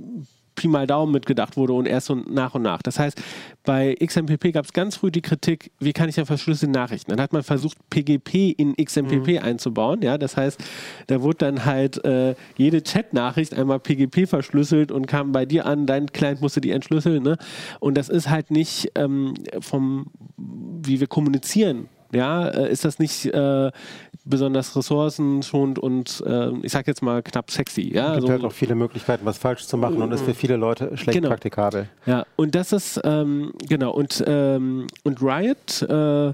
[0.60, 2.82] Pi mal Daumen mitgedacht wurde und erst so nach und nach.
[2.82, 3.22] Das heißt,
[3.64, 7.12] bei XMPP gab es ganz früh die Kritik, wie kann ich ja verschlüsselte Nachrichten?
[7.12, 9.40] Dann hat man versucht, PGP in XMPP mhm.
[9.40, 10.02] einzubauen.
[10.02, 10.62] Ja, das heißt,
[11.08, 15.86] da wurde dann halt äh, jede Chat-Nachricht einmal PGP verschlüsselt und kam bei dir an,
[15.86, 17.24] dein Client musste die entschlüsseln.
[17.24, 17.38] Ne?
[17.80, 23.26] Und das ist halt nicht ähm, vom, wie wir kommunizieren, ja, äh, ist das nicht
[23.26, 23.72] äh,
[24.26, 27.94] besonders ressourcenschonend und äh, ich sag jetzt mal knapp sexy.
[27.94, 28.10] Ja?
[28.10, 30.56] Es gibt so, halt auch viele Möglichkeiten, was falsch zu machen und ist für viele
[30.56, 31.30] Leute schlecht genau.
[31.30, 31.88] praktikabel.
[32.06, 36.34] Ja, und das ist, ähm, genau, und, ähm, und Riot äh,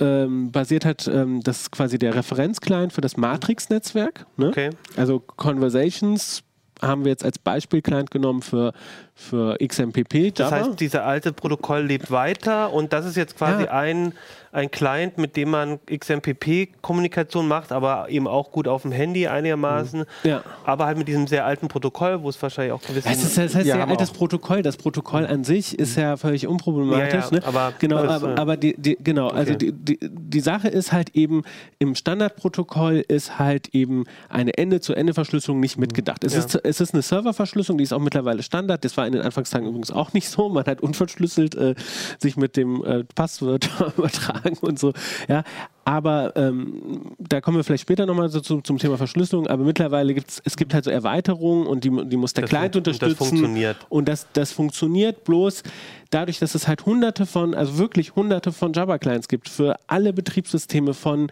[0.00, 4.26] ähm, basiert halt, ähm, das ist quasi der Referenzclient für das Matrix-Netzwerk.
[4.36, 4.48] Ne?
[4.48, 4.70] Okay.
[4.96, 6.42] Also Conversations
[6.80, 8.72] haben wir jetzt als Beispiel-Client genommen für,
[9.18, 10.38] für XMPP.
[10.38, 10.50] Java.
[10.50, 13.72] Das heißt, dieser alte Protokoll lebt weiter und das ist jetzt quasi ja.
[13.72, 14.14] ein
[14.52, 20.04] ein Client, mit dem man XMPP-Kommunikation macht, aber eben auch gut auf dem Handy einigermaßen.
[20.24, 20.42] Ja.
[20.64, 23.08] Aber halt mit diesem sehr alten Protokoll, wo es wahrscheinlich auch gewisse.
[23.08, 24.62] Es ist, das heißt, sehr altes Protokoll.
[24.62, 27.30] Das Protokoll an sich ist ja völlig unproblematisch.
[27.30, 27.42] Ja, ne?
[27.44, 29.66] aber, genau, aber, aber die, die, genau, also okay.
[29.66, 31.42] also die, die, die Sache ist halt eben,
[31.78, 36.24] im Standardprotokoll ist halt eben eine Ende-zu-Ende-Verschlüsselung nicht mitgedacht.
[36.24, 38.84] Es, ist, es ist eine Serververschlüsselung, die ist auch mittlerweile Standard.
[38.84, 40.48] Das war in den Anfangstagen übrigens auch nicht so.
[40.48, 41.74] Man hat unverschlüsselt äh,
[42.18, 44.92] sich mit dem äh, Passwort übertragen und so.
[45.28, 45.42] Ja,
[45.84, 49.46] aber ähm, da kommen wir vielleicht später nochmal so zu, zum Thema Verschlüsselung.
[49.46, 52.50] Aber mittlerweile gibt es, es gibt halt so Erweiterungen und die, die muss der das
[52.50, 53.06] Client unterstützen.
[53.06, 53.76] Und das funktioniert.
[53.88, 55.62] Und das, das funktioniert bloß
[56.10, 60.92] dadurch, dass es halt hunderte von, also wirklich hunderte von Java-Clients gibt für alle Betriebssysteme
[60.92, 61.30] von,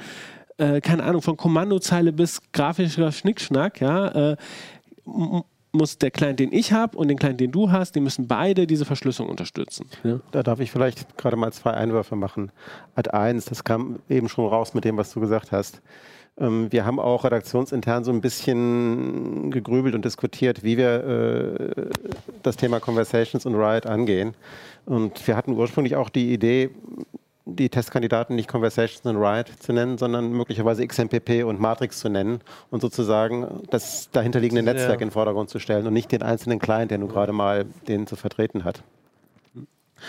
[0.56, 4.36] äh, keine Ahnung, von Kommandozeile bis grafischer Schnickschnack, ja, äh,
[5.76, 8.66] muss der Client, den ich habe und den Client, den du hast, die müssen beide
[8.66, 9.86] diese Verschlüsselung unterstützen.
[10.02, 10.20] Ja?
[10.32, 12.50] Da darf ich vielleicht gerade mal zwei Einwürfe machen.
[12.94, 15.80] Ad 1, das kam eben schon raus mit dem, was du gesagt hast.
[16.38, 21.90] Ähm, wir haben auch redaktionsintern so ein bisschen gegrübelt und diskutiert, wie wir äh,
[22.42, 24.34] das Thema Conversations und Riot angehen.
[24.84, 26.70] Und wir hatten ursprünglich auch die Idee,
[27.46, 32.40] die Testkandidaten nicht Conversations and Write zu nennen, sondern möglicherweise XMPP und Matrix zu nennen
[32.70, 34.94] und sozusagen das dahinterliegende Netzwerk ja.
[34.94, 38.08] in den Vordergrund zu stellen und nicht den einzelnen Client, der nun gerade mal den
[38.08, 38.82] zu vertreten hat.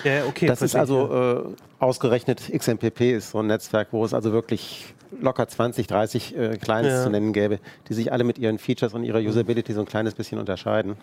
[0.03, 0.47] Ja, okay.
[0.47, 5.47] Das ist also äh, ausgerechnet XMPP ist so ein Netzwerk, wo es also wirklich locker
[5.47, 7.03] 20, 30 äh, Clients ja.
[7.03, 10.15] zu nennen gäbe, die sich alle mit ihren Features und ihrer Usability so ein kleines
[10.15, 10.97] bisschen unterscheiden.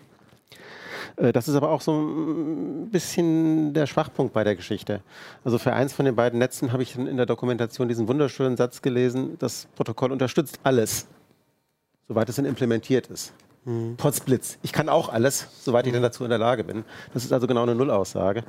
[1.17, 5.01] Äh, das ist aber auch so ein bisschen der Schwachpunkt bei der Geschichte.
[5.43, 8.81] Also für eins von den beiden Netzen habe ich in der Dokumentation diesen wunderschönen Satz
[8.81, 11.07] gelesen, das Protokoll unterstützt alles,
[12.07, 13.33] soweit es denn implementiert ist.
[13.65, 13.95] Mhm.
[13.97, 14.59] Trotz Blitz.
[14.61, 16.85] Ich kann auch alles, soweit ich denn dazu in der Lage bin.
[17.13, 18.43] Das ist also genau eine Nullaussage.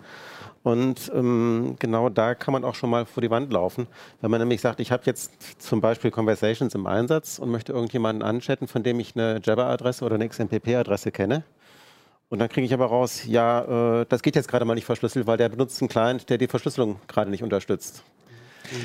[0.62, 3.86] Und ähm, genau da kann man auch schon mal vor die Wand laufen.
[4.20, 8.22] Wenn man nämlich sagt, ich habe jetzt zum Beispiel Conversations im Einsatz und möchte irgendjemanden
[8.22, 11.44] anchatten, von dem ich eine Jabber-Adresse oder eine XMPP-Adresse kenne,
[12.28, 15.26] und dann kriege ich aber raus, ja, äh, das geht jetzt gerade mal nicht verschlüsselt,
[15.26, 18.02] weil der benutzt einen Client, der die Verschlüsselung gerade nicht unterstützt.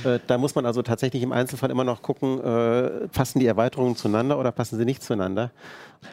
[0.03, 0.09] Mhm.
[0.09, 3.95] Äh, da muss man also tatsächlich im Einzelfall immer noch gucken, äh, passen die Erweiterungen
[3.95, 5.51] zueinander oder passen sie nicht zueinander.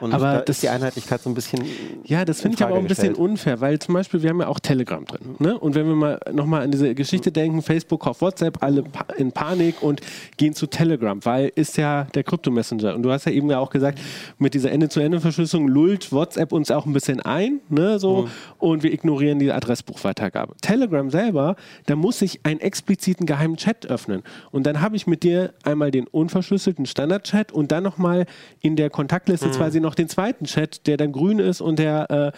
[0.01, 1.65] Und aber da das, ist die Einheitlichkeit so ein bisschen.
[2.05, 4.47] Ja, das finde ich aber auch ein bisschen unfair, weil zum Beispiel wir haben ja
[4.47, 5.37] auch Telegram drin.
[5.39, 5.59] Ne?
[5.59, 8.85] Und wenn wir mal nochmal an diese Geschichte denken, Facebook auf WhatsApp, alle
[9.17, 10.01] in Panik und
[10.37, 12.95] gehen zu Telegram, weil ist ja der Krypto-Messenger.
[12.95, 13.99] Und du hast ja eben ja auch gesagt,
[14.39, 17.99] mit dieser Ende-zu-Ende-Verschlüsselung lullt WhatsApp uns auch ein bisschen ein, ne?
[17.99, 18.31] so, mhm.
[18.59, 20.55] und wir ignorieren die Adressbuchweitergabe.
[20.61, 24.23] Telegram selber, da muss ich einen expliziten geheimen Chat öffnen.
[24.51, 28.25] Und dann habe ich mit dir einmal den unverschlüsselten Standard-Chat und dann nochmal
[28.61, 29.53] in der Kontaktliste mhm.
[29.53, 32.33] quasi noch den zweiten Chat, der dann grün ist und der äh,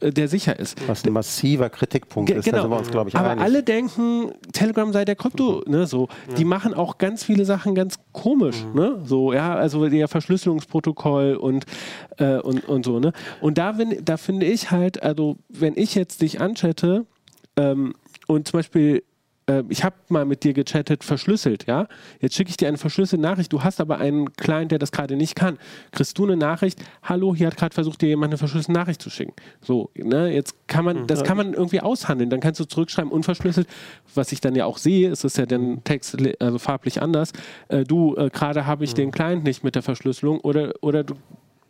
[0.00, 0.76] der sicher ist.
[0.88, 2.58] Was ein massiver Kritikpunkt Ge ist, genau.
[2.58, 3.44] da sind wir uns, glaube ich, Aber einig.
[3.44, 5.72] alle denken, Telegram sei der Krypto, mhm.
[5.72, 6.08] ne, so.
[6.28, 6.34] Ja.
[6.34, 8.80] Die machen auch ganz viele Sachen ganz komisch, mhm.
[8.80, 11.66] ne, so, ja, also der Verschlüsselungsprotokoll und,
[12.18, 13.12] äh, und, und so, ne.
[13.40, 17.04] Und da, wenn, da finde ich halt, also, wenn ich jetzt dich anchatte
[17.56, 17.94] ähm,
[18.28, 19.02] und zum Beispiel
[19.50, 21.88] äh, ich habe mal mit dir gechattet, verschlüsselt, ja.
[22.20, 25.16] Jetzt schicke ich dir eine verschlüsselte Nachricht, du hast aber einen Client, der das gerade
[25.16, 25.58] nicht kann.
[25.92, 29.10] Kriegst du eine Nachricht, hallo, hier hat gerade versucht, dir jemand eine verschlüsselte Nachricht zu
[29.10, 29.32] schicken.
[29.60, 32.30] So, ne, jetzt kann man, das kann man irgendwie aushandeln.
[32.30, 33.68] Dann kannst du zurückschreiben, unverschlüsselt,
[34.14, 37.32] was ich dann ja auch sehe, ist es ja dann Text, also farblich anders.
[37.68, 38.96] Äh, du, äh, gerade habe ich mhm.
[38.96, 41.14] den Client nicht mit der Verschlüsselung oder, oder du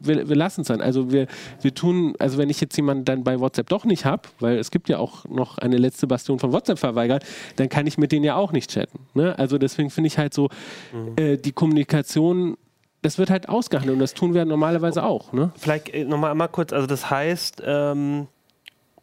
[0.00, 0.80] wir, wir lassen es dann.
[0.80, 1.26] Also wir,
[1.60, 4.70] wir tun, also wenn ich jetzt jemanden dann bei WhatsApp doch nicht habe, weil es
[4.70, 7.24] gibt ja auch noch eine letzte Bastion von WhatsApp verweigert,
[7.56, 9.00] dann kann ich mit denen ja auch nicht chatten.
[9.14, 9.38] Ne?
[9.38, 10.48] Also deswegen finde ich halt so,
[10.92, 11.14] mhm.
[11.16, 12.56] äh, die Kommunikation
[13.02, 15.32] das wird halt ausgehandelt und das tun wir normalerweise auch.
[15.32, 15.52] Ne?
[15.56, 18.26] Vielleicht äh, nochmal einmal kurz, also das heißt, ähm,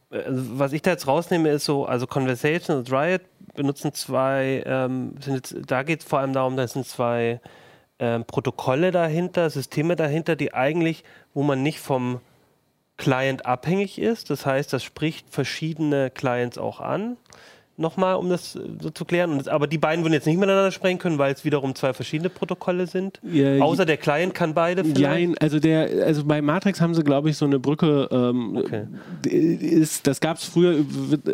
[0.09, 3.21] also was ich da jetzt rausnehme, ist so, also Conversation und Riot
[3.55, 7.41] benutzen zwei, ähm, jetzt, da geht es vor allem darum, das sind zwei
[7.99, 12.19] ähm, Protokolle dahinter, Systeme dahinter, die eigentlich, wo man nicht vom
[12.97, 14.29] Client abhängig ist.
[14.29, 17.17] Das heißt, das spricht verschiedene Clients auch an.
[17.79, 19.31] Nochmal, um das äh, so zu klären.
[19.33, 22.29] Und, aber die beiden würden jetzt nicht miteinander sprechen können, weil es wiederum zwei verschiedene
[22.29, 23.19] Protokolle sind.
[23.21, 25.29] Ja, Außer der Client kann beide vielleicht.
[25.29, 28.09] Ja, also, der, also bei Matrix haben sie, glaube ich, so eine Brücke.
[28.11, 28.87] Ähm, okay.
[29.29, 30.83] ist, das gab es früher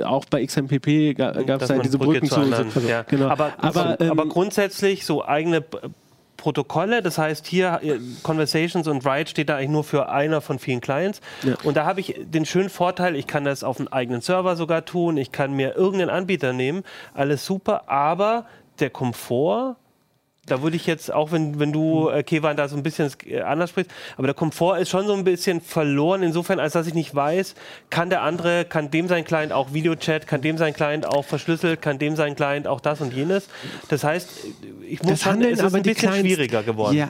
[0.03, 2.79] auch bei XMPP, gab es halt diese Brücke Brücken zu.
[2.79, 3.03] Zu ja.
[3.03, 3.29] genau.
[3.29, 5.63] aber, aber, ähm, aber grundsätzlich so eigene
[6.43, 7.01] Protokolle.
[7.01, 10.81] Das heißt, hier äh, Conversations und Write steht da eigentlich nur für einer von vielen
[10.81, 11.21] Clients.
[11.41, 11.55] Ja.
[11.63, 14.83] Und da habe ich den schönen Vorteil, ich kann das auf einem eigenen Server sogar
[14.83, 18.45] tun, ich kann mir irgendeinen Anbieter nehmen, alles super, aber
[18.81, 19.77] der Komfort
[20.45, 23.39] da würde ich jetzt, auch wenn, wenn du, äh, Kevan, da so ein bisschen äh,
[23.41, 26.93] anders sprichst, aber der Komfort ist schon so ein bisschen verloren, insofern, als dass ich
[26.93, 27.55] nicht weiß,
[27.89, 31.81] kann der andere, kann dem sein Client auch Videochat, kann dem sein Client auch verschlüsselt,
[31.81, 33.47] kann dem sein Client auch das und jenes.
[33.87, 34.29] Das heißt,
[34.85, 36.97] ich muss Das Handeln es ist ein bisschen Clients- schwieriger geworden.
[36.97, 37.09] Ja,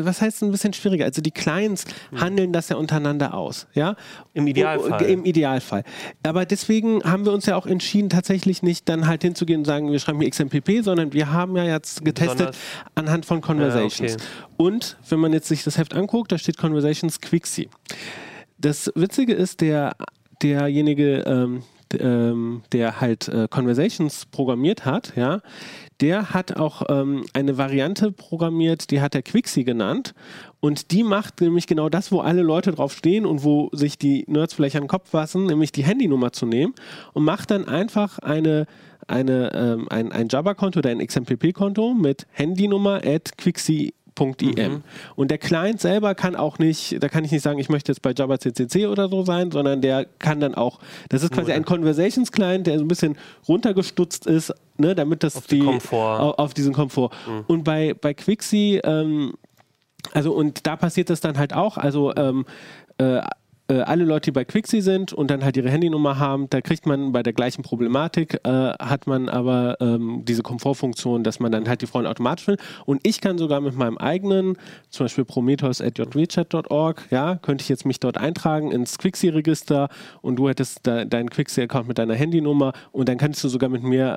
[0.00, 1.04] was heißt ein bisschen schwieriger?
[1.04, 1.84] Also die Clients
[2.16, 3.94] handeln das ja untereinander aus, ja?
[4.32, 5.00] Im Idealfall.
[5.00, 5.84] Oh, Im Idealfall.
[6.24, 9.92] Aber deswegen haben wir uns ja auch entschieden, tatsächlich nicht dann halt hinzugehen und sagen,
[9.92, 12.63] wir schreiben hier XMPP, sondern wir haben ja jetzt getestet Besonders-
[12.94, 14.12] anhand von Conversations.
[14.12, 14.54] Ja, okay.
[14.56, 17.68] Und wenn man jetzt sich das Heft anguckt, da steht Conversations Quixi.
[18.58, 19.96] Das Witzige ist, der,
[20.42, 21.62] derjenige, ähm,
[22.00, 25.40] ähm, der halt äh, Conversations programmiert hat, ja,
[26.00, 30.14] der hat auch ähm, eine Variante programmiert, die hat er Quixi genannt.
[30.60, 34.24] Und die macht nämlich genau das, wo alle Leute drauf stehen und wo sich die
[34.26, 36.74] Nerds vielleicht an den Kopf fassen, nämlich die Handynummer zu nehmen
[37.12, 38.66] und macht dann einfach eine,
[39.08, 44.84] eine, ähm, ein, ein Java-Konto oder ein XMPP-Konto mit Handynummer at Quixi .im.
[45.16, 48.00] Und der Client selber kann auch nicht, da kann ich nicht sagen, ich möchte jetzt
[48.00, 51.64] bei Java CCC oder so sein, sondern der kann dann auch, das ist quasi ein
[51.64, 53.16] Conversations Client, der so ein bisschen
[53.48, 56.20] runtergestutzt ist, ne, damit das Auf die Komfort.
[56.20, 57.10] au- auf diesen Komfort.
[57.48, 59.34] Und bei bei Quixi ähm,
[60.12, 61.76] also und da passiert das dann halt auch.
[61.76, 62.44] Also ähm,
[62.98, 63.20] äh,
[63.68, 66.86] äh, alle Leute, die bei Quixi sind und dann halt ihre Handynummer haben, da kriegt
[66.86, 71.68] man bei der gleichen Problematik, äh, hat man aber ähm, diese Komfortfunktion, dass man dann
[71.68, 72.58] halt die Freunde automatisch will.
[72.84, 74.58] Und ich kann sogar mit meinem eigenen,
[74.90, 79.88] zum Beispiel prometheus.jwchat.org, ja, könnte ich jetzt mich dort eintragen ins Quixi-Register
[80.20, 83.82] und du hättest da, deinen Quixi-Account mit deiner Handynummer und dann kannst du sogar mit
[83.82, 84.16] mir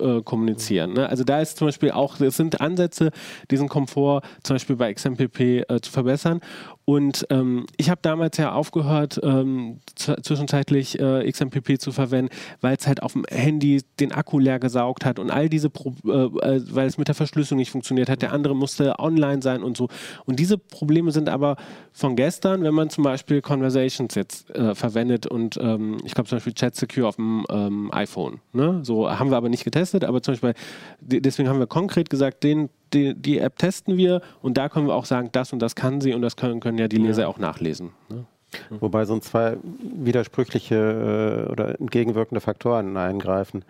[0.00, 0.94] äh, kommunizieren.
[0.94, 1.08] Ne?
[1.08, 3.10] Also da ist zum Beispiel auch, es sind Ansätze,
[3.50, 6.40] diesen Komfort zum Beispiel bei XMPP äh, zu verbessern.
[6.88, 12.86] Und ähm, ich habe damals ja aufgehört, ähm, zwischenzeitlich äh, XMPP zu verwenden, weil es
[12.86, 16.62] halt auf dem Handy den Akku leer gesaugt hat und all diese, Pro äh, äh,
[16.70, 18.22] weil es mit der Verschlüsselung nicht funktioniert hat.
[18.22, 19.88] Der andere musste online sein und so.
[20.26, 21.56] Und diese Probleme sind aber
[21.92, 26.36] von gestern, wenn man zum Beispiel Conversations jetzt äh, verwendet und ähm, ich glaube zum
[26.36, 28.38] Beispiel Chat Secure auf dem ähm, iPhone.
[28.52, 28.78] Ne?
[28.84, 30.54] So haben wir aber nicht getestet, aber zum Beispiel,
[31.00, 34.86] de- deswegen haben wir konkret gesagt, den, die, die App testen wir und da können
[34.86, 37.28] wir auch sagen, das und das kann sie und das können, können ja die Leser
[37.28, 37.90] auch nachlesen.
[38.08, 38.24] Ne?
[38.70, 43.64] Wobei so zwei widersprüchliche äh, oder entgegenwirkende Faktoren eingreifen.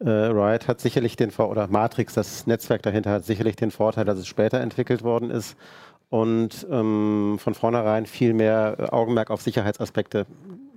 [0.00, 4.04] Äh, Riot hat sicherlich den Vor oder Matrix, das Netzwerk dahinter, hat sicherlich den Vorteil,
[4.04, 5.56] dass es später entwickelt worden ist
[6.08, 10.26] und ähm, von vornherein viel mehr Augenmerk auf Sicherheitsaspekte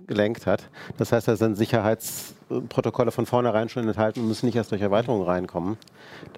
[0.08, 0.70] gelenkt hat.
[0.98, 5.24] Das heißt, da sind Sicherheitsprotokolle von vornherein schon enthalten und müssen nicht erst durch Erweiterungen
[5.24, 5.78] reinkommen.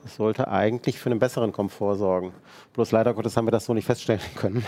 [0.04, 2.34] Das sollte eigentlich für einen besseren Komfort sorgen.
[2.74, 4.66] Bloß leider Gottes haben wir das so nicht feststellen können,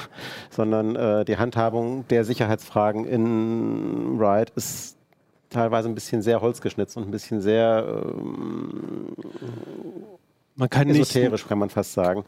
[0.50, 4.98] sondern äh, die Handhabung der Sicherheitsfragen in Riot ist
[5.50, 9.16] teilweise ein bisschen sehr holzgeschnitzt und ein bisschen sehr ähm,
[10.56, 12.24] Man kann esoterisch, kann man fast sagen.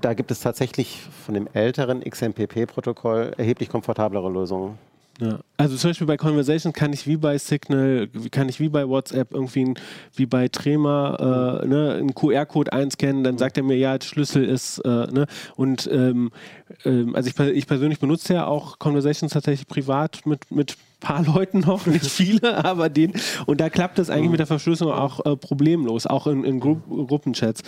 [0.00, 4.78] Da gibt es tatsächlich von dem älteren XMPP-Protokoll erheblich komfortablere Lösungen.
[5.20, 5.40] Ja.
[5.56, 9.34] Also zum Beispiel bei Conversations kann ich wie bei Signal, kann ich wie bei WhatsApp
[9.34, 9.74] irgendwie ein,
[10.14, 14.44] wie bei Trema äh, ne, einen QR-Code einscannen, dann sagt er mir, ja, der Schlüssel
[14.44, 15.26] ist, äh, ne,
[15.56, 16.30] und ähm,
[16.84, 21.60] ähm, also ich, ich persönlich benutze ja auch Conversations tatsächlich privat mit, mit paar Leuten
[21.60, 23.12] noch, nicht viele, aber den,
[23.46, 26.76] und da klappt es eigentlich mit der Verschlüsselung auch äh, problemlos, auch in, in Gru
[27.06, 27.62] Gruppenchats.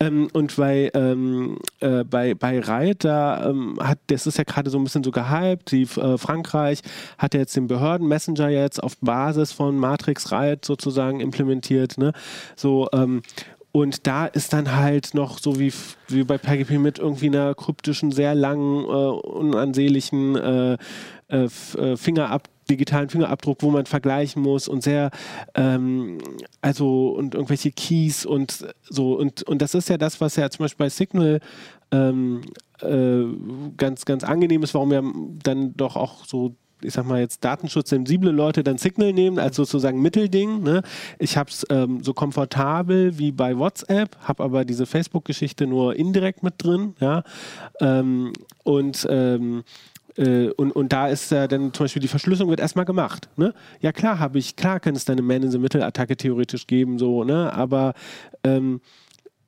[0.00, 4.70] Ähm, und bei, ähm, äh, bei, bei Riot, da ähm, hat, das ist ja gerade
[4.70, 6.82] so ein bisschen so gehypt, die, äh, Frankreich
[7.18, 12.12] hat ja jetzt den Behörden-Messenger jetzt auf Basis von Matrix Riot sozusagen implementiert, ne?
[12.54, 13.22] So, ähm,
[13.76, 15.70] und da ist dann halt noch so wie,
[16.08, 20.78] wie bei PGP mit irgendwie einer kryptischen, sehr langen, äh, unansehlichen äh,
[21.28, 25.10] äh, äh, Fingerab digitalen Fingerabdruck, wo man vergleichen muss und sehr,
[25.54, 26.18] ähm,
[26.60, 30.64] also und irgendwelche Keys und so und, und das ist ja das, was ja zum
[30.64, 31.40] Beispiel bei Signal
[31.92, 32.40] ähm,
[32.80, 33.24] äh,
[33.76, 35.02] ganz, ganz angenehm ist, warum ja
[35.44, 40.02] dann doch auch so ich sag mal jetzt datenschutzsensible Leute dann Signal nehmen als sozusagen
[40.02, 40.62] Mittelding.
[40.62, 40.82] Ne?
[41.18, 46.42] Ich habe es ähm, so komfortabel wie bei WhatsApp, habe aber diese Facebook-Geschichte nur indirekt
[46.42, 46.94] mit drin.
[47.00, 47.24] Ja?
[47.80, 49.64] Ähm, und ähm,
[50.16, 53.28] äh, und, und da ist ja dann zum Beispiel die Verschlüsselung wird erstmal gemacht.
[53.36, 53.54] Ne?
[53.80, 57.52] Ja klar habe ich, klar kann es da eine Man-in-the-Middle-Attacke theoretisch geben, so, ne?
[57.52, 57.94] aber
[58.44, 58.80] ähm,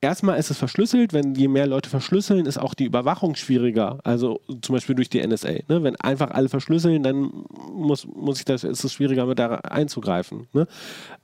[0.01, 1.13] erstmal ist es verschlüsselt.
[1.13, 3.99] Wenn je mehr Leute verschlüsseln, ist auch die Überwachung schwieriger.
[4.05, 5.61] Also zum Beispiel durch die NSA.
[5.69, 5.83] Ne?
[5.83, 7.31] Wenn einfach alle verschlüsseln, dann
[7.73, 10.47] muss, muss ich das, ist es schwieriger, mit da einzugreifen.
[10.53, 10.67] Ne?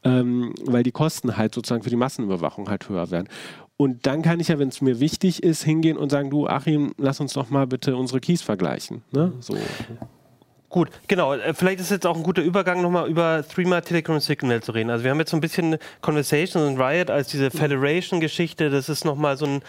[0.03, 3.29] Ähm, weil die Kosten halt sozusagen für die Massenüberwachung halt höher werden.
[3.77, 6.93] Und dann kann ich ja, wenn es mir wichtig ist, hingehen und sagen, du Achim,
[6.97, 9.03] lass uns doch mal bitte unsere Keys vergleichen.
[9.11, 9.33] Ne?
[9.41, 9.57] So.
[10.75, 11.35] Gut, genau.
[11.35, 14.91] Äh, vielleicht ist jetzt auch ein guter Übergang, nochmal über Threema Telegram Signal zu reden.
[14.91, 18.71] Also wir haben jetzt so ein bisschen Conversation und Riot als diese Federation-Geschichte.
[18.71, 19.63] Das ist nochmal so ein,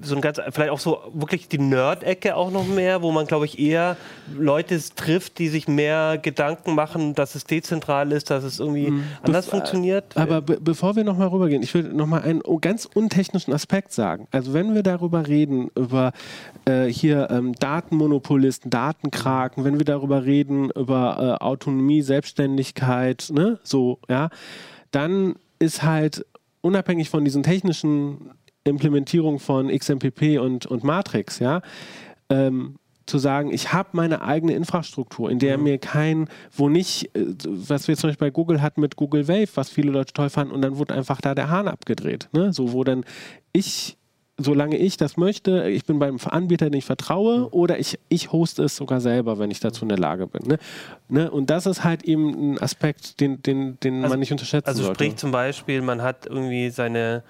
[0.00, 3.44] so ein ganz, vielleicht auch so wirklich die Nerd-Ecke auch noch mehr, wo man, glaube
[3.44, 3.98] ich, eher
[4.34, 9.04] Leute trifft, die sich mehr Gedanken machen, dass es dezentral ist, dass es irgendwie mhm.
[9.20, 10.16] anders Be funktioniert.
[10.16, 14.26] Aber be bevor wir nochmal rübergehen, ich will nochmal einen ganz untechnischen Aspekt sagen.
[14.30, 16.12] Also wenn wir darüber reden, über
[16.64, 23.58] äh, hier ähm, Datenmonopolisten, Datenkraken, wenn wir darüber reden, reden, über äh, Autonomie, Selbstständigkeit, ne,
[23.62, 24.30] so, ja,
[24.90, 26.24] dann ist halt
[26.60, 28.30] unabhängig von diesen technischen
[28.64, 31.62] Implementierungen von XMPP und, und Matrix, ja,
[32.30, 35.64] ähm, zu sagen, ich habe meine eigene Infrastruktur, in der mhm.
[35.64, 39.48] mir kein, wo nicht, äh, was wir zum Beispiel bei Google hatten mit Google Wave,
[39.54, 42.28] was viele Leute toll fanden, und dann wurde einfach da der Hahn abgedreht.
[42.32, 42.52] Ne?
[42.52, 43.04] So, wo dann
[43.52, 43.97] ich
[44.38, 47.46] solange ich das möchte, ich bin beim Anbieter, den ich vertraue, mhm.
[47.50, 50.46] oder ich, ich hoste es sogar selber, wenn ich dazu in der Lage bin.
[50.46, 50.58] Ne?
[51.08, 51.30] Ne?
[51.30, 54.84] Und das ist halt eben ein Aspekt, den, den, den also, man nicht unterschätzen also
[54.84, 55.00] sollte.
[55.00, 57.24] Also sprich zum Beispiel, man hat irgendwie seine,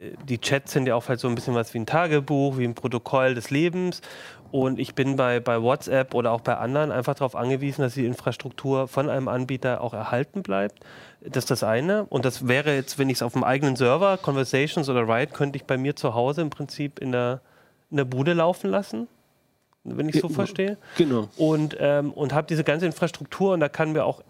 [0.00, 2.64] äh, die Chats sind ja auch halt so ein bisschen was wie ein Tagebuch, wie
[2.64, 4.00] ein Protokoll des Lebens
[4.54, 8.06] und ich bin bei, bei WhatsApp oder auch bei anderen einfach darauf angewiesen, dass die
[8.06, 10.78] Infrastruktur von einem Anbieter auch erhalten bleibt.
[11.26, 12.04] Das ist das eine.
[12.04, 15.56] Und das wäre jetzt, wenn ich es auf dem eigenen Server, Conversations oder Write, könnte
[15.56, 17.40] ich bei mir zu Hause im Prinzip in der,
[17.90, 19.08] in der Bude laufen lassen
[19.84, 20.78] wenn ich so verstehe.
[20.96, 21.28] Genau.
[21.36, 24.22] Und, ähm, und habe diese ganze Infrastruktur und da kann mir auch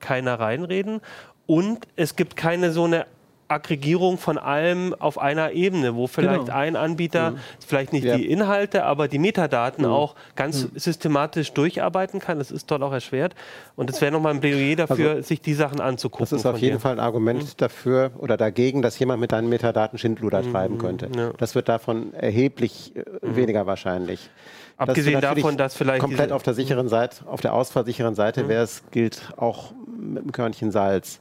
[0.00, 1.00] keiner reinreden.
[1.46, 3.06] Und es gibt keine so eine
[3.48, 6.56] Aggregierung von allem auf einer Ebene, wo vielleicht genau.
[6.56, 7.38] ein Anbieter mhm.
[7.66, 8.16] vielleicht nicht ja.
[8.16, 9.90] die Inhalte, aber die Metadaten mhm.
[9.90, 10.78] auch ganz mhm.
[10.78, 12.38] systematisch durcharbeiten kann.
[12.38, 13.34] Das ist dort auch erschwert.
[13.74, 16.24] Und es wäre nochmal ein Plädoyer dafür, also, sich die Sachen anzugucken.
[16.24, 16.80] Das ist auf jeden dir.
[16.80, 17.48] Fall ein Argument mhm.
[17.56, 20.52] dafür oder dagegen, dass jemand mit deinen Metadaten Schindluder mhm.
[20.52, 21.08] treiben könnte.
[21.16, 21.30] Ja.
[21.38, 23.36] Das wird davon erheblich äh, mhm.
[23.36, 24.30] weniger wahrscheinlich.
[24.76, 28.62] Abgesehen das davon, dass vielleicht komplett auf der sicheren Seite, auf der ausfallsicheren Seite wäre
[28.62, 31.18] es gilt auch mit einem Körnchen Salz.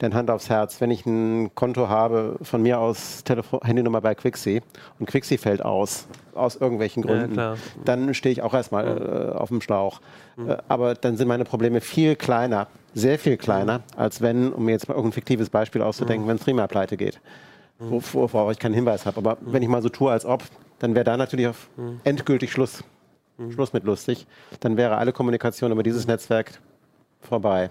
[0.00, 4.14] Denn Hand aufs Herz, wenn ich ein Konto habe, von mir aus Telefon Handynummer bei
[4.14, 4.62] Quixie
[4.98, 9.48] und Quixie fällt aus, aus irgendwelchen Gründen, ja, dann stehe ich auch erstmal äh, auf
[9.48, 10.00] dem Schlauch.
[10.36, 10.50] Mhm.
[10.50, 13.82] Äh, aber dann sind meine Probleme viel kleiner, sehr viel kleiner, mhm.
[13.96, 16.30] als wenn, um mir jetzt mal irgendein fiktives Beispiel auszudenken, mhm.
[16.30, 17.20] wenn Streamer pleite geht.
[17.78, 18.02] Mhm.
[18.12, 19.18] Worauf ich keinen Hinweis habe.
[19.18, 20.42] Aber wenn ich mal so tue, als ob,
[20.78, 22.00] dann wäre da natürlich auf mhm.
[22.04, 22.84] endgültig Schluss.
[23.38, 23.52] Mhm.
[23.52, 24.26] Schluss mit lustig.
[24.60, 26.52] Dann wäre alle Kommunikation über dieses Netzwerk
[27.20, 27.70] vorbei.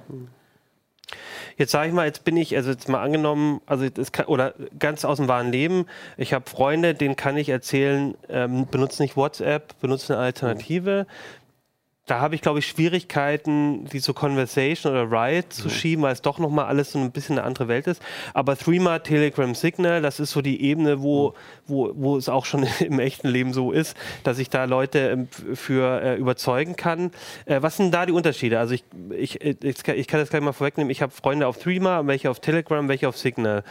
[1.57, 4.53] Jetzt sage ich mal, jetzt bin ich, also jetzt mal angenommen, also das kann, oder
[4.77, 5.85] ganz aus dem wahren Leben,
[6.17, 11.07] ich habe Freunde, denen kann ich erzählen, ähm, benutze nicht WhatsApp, benutze eine Alternative
[12.05, 15.71] da habe ich, glaube ich, Schwierigkeiten, die so Conversation oder Riot zu mhm.
[15.71, 18.01] schieben, weil es doch nochmal alles so ein bisschen eine andere Welt ist.
[18.35, 21.33] Aber Threema, Telegram, Signal, das ist so die Ebene, wo, mhm.
[21.65, 25.27] wo, wo es auch schon im echten Leben so ist, dass ich da Leute ähm,
[25.55, 27.11] für äh, überzeugen kann.
[27.45, 28.59] Äh, was sind da die Unterschiede?
[28.59, 30.91] Also ich, ich, ich, ich kann das gleich mal vorwegnehmen.
[30.91, 33.63] Ich habe Freunde auf Threema, welche auf Telegram, welche auf Signal.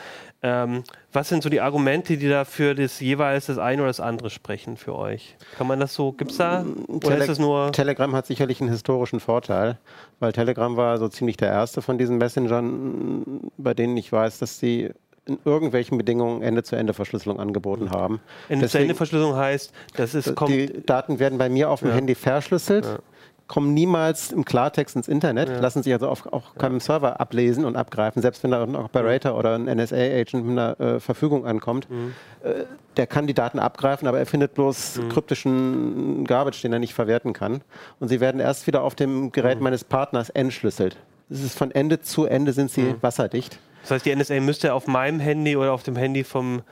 [0.42, 4.00] Ähm, was sind so die Argumente, die da für das jeweils das eine oder das
[4.00, 5.36] andere sprechen für euch?
[5.56, 6.66] Kann man das so, gibt es da?
[6.88, 9.78] Oder Tele ist nur Telegram hat sicherlich einen historischen Vorteil,
[10.20, 14.58] weil Telegram war so ziemlich der erste von diesen Messengern, bei denen ich weiß, dass
[14.58, 14.90] sie
[15.26, 18.20] in irgendwelchen Bedingungen Ende-zu-Ende-Verschlüsselung angeboten haben.
[18.50, 21.94] Ende-zu-Ende-Verschlüsselung heißt, das ist kommt die Daten werden bei mir auf dem ja.
[21.94, 22.84] Handy verschlüsselt.
[22.84, 22.98] Ja
[23.46, 25.60] kommen niemals im Klartext ins Internet, ja.
[25.60, 29.36] lassen sich also auf, auch keinem Server ablesen und abgreifen, selbst wenn da ein Operator
[29.36, 31.90] oder ein NSA-Agent mit einer äh, Verfügung ankommt.
[31.90, 32.14] Mhm.
[32.42, 32.64] Äh,
[32.96, 35.08] der kann die Daten abgreifen, aber er findet bloß mhm.
[35.10, 37.60] kryptischen Garbage, den er nicht verwerten kann.
[38.00, 39.64] Und sie werden erst wieder auf dem Gerät mhm.
[39.64, 40.96] meines Partners entschlüsselt.
[41.28, 43.02] Das ist von Ende zu Ende sind sie mhm.
[43.02, 43.58] wasserdicht.
[43.82, 46.62] Das heißt, die NSA müsste auf meinem Handy oder auf dem Handy vom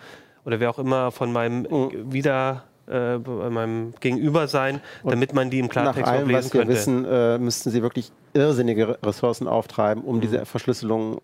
[0.44, 2.12] oder wer auch immer von meinem mhm.
[2.12, 6.52] wieder äh, bei meinem Gegenüber sein, damit man die im Klartext nach allem, lesen was
[6.52, 6.74] wir könnte.
[6.74, 10.20] wissen, äh, müssten sie wirklich irrsinnige Ressourcen auftreiben, um mhm.
[10.20, 11.20] diese Verschlüsselung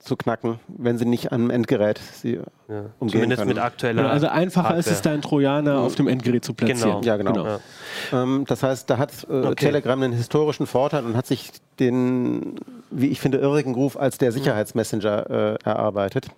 [0.00, 2.86] zu knacken, wenn sie nicht am Endgerät sie ja.
[2.98, 3.48] umgehen Zumindest können.
[3.50, 4.80] mit aktueller Also einfacher Hardware.
[4.80, 5.84] ist es, da einen Trojaner mhm.
[5.84, 7.00] auf dem Endgerät zu platzieren.
[7.00, 7.02] Genau.
[7.02, 7.32] Ja, genau.
[7.32, 7.46] genau.
[7.46, 8.22] Ja.
[8.22, 9.66] Ähm, das heißt, da hat äh, okay.
[9.66, 12.56] Telegram einen historischen Vorteil und hat sich den,
[12.90, 16.28] wie ich finde, irrigen Ruf als der Sicherheitsmessenger äh, erarbeitet.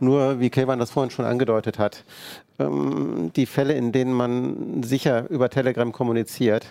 [0.00, 2.04] Nur, wie Kevan das vorhin schon angedeutet hat,
[2.58, 6.66] ähm, die Fälle, in denen man sicher über Telegram kommuniziert,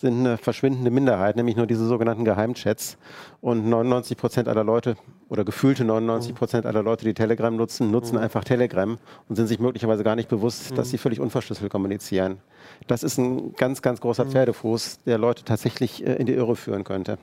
[0.00, 2.98] sind eine verschwindende Minderheit, nämlich nur diese sogenannten Geheimchats.
[3.40, 4.96] Und 99 Prozent aller Leute
[5.28, 8.22] oder gefühlte 99 Prozent aller Leute, die Telegram nutzen, nutzen mhm.
[8.22, 10.76] einfach Telegram und sind sich möglicherweise gar nicht bewusst, mhm.
[10.76, 12.38] dass sie völlig unverschlüsselt kommunizieren.
[12.86, 14.30] Das ist ein ganz, ganz großer mhm.
[14.30, 17.18] Pferdefuß, der Leute tatsächlich äh, in die Irre führen könnte.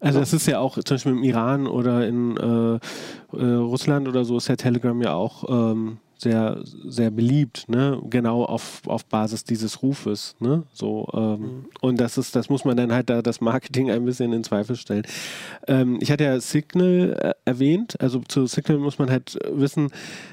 [0.00, 4.26] Also es ist ja auch zum Beispiel im Iran oder in äh, äh, Russland oder
[4.26, 8.00] so ist ja Telegram ja auch ähm, sehr, sehr beliebt, ne?
[8.08, 10.36] genau auf, auf Basis dieses Rufes.
[10.40, 10.64] Ne?
[10.72, 11.64] So, ähm, mhm.
[11.80, 14.76] Und das ist, das muss man dann halt da das Marketing ein bisschen in Zweifel
[14.76, 15.06] stellen.
[15.66, 19.90] Ähm, ich hatte ja Signal äh, erwähnt, also zu Signal muss man halt wissen,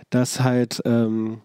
[0.10, 1.42] dass halt ähm,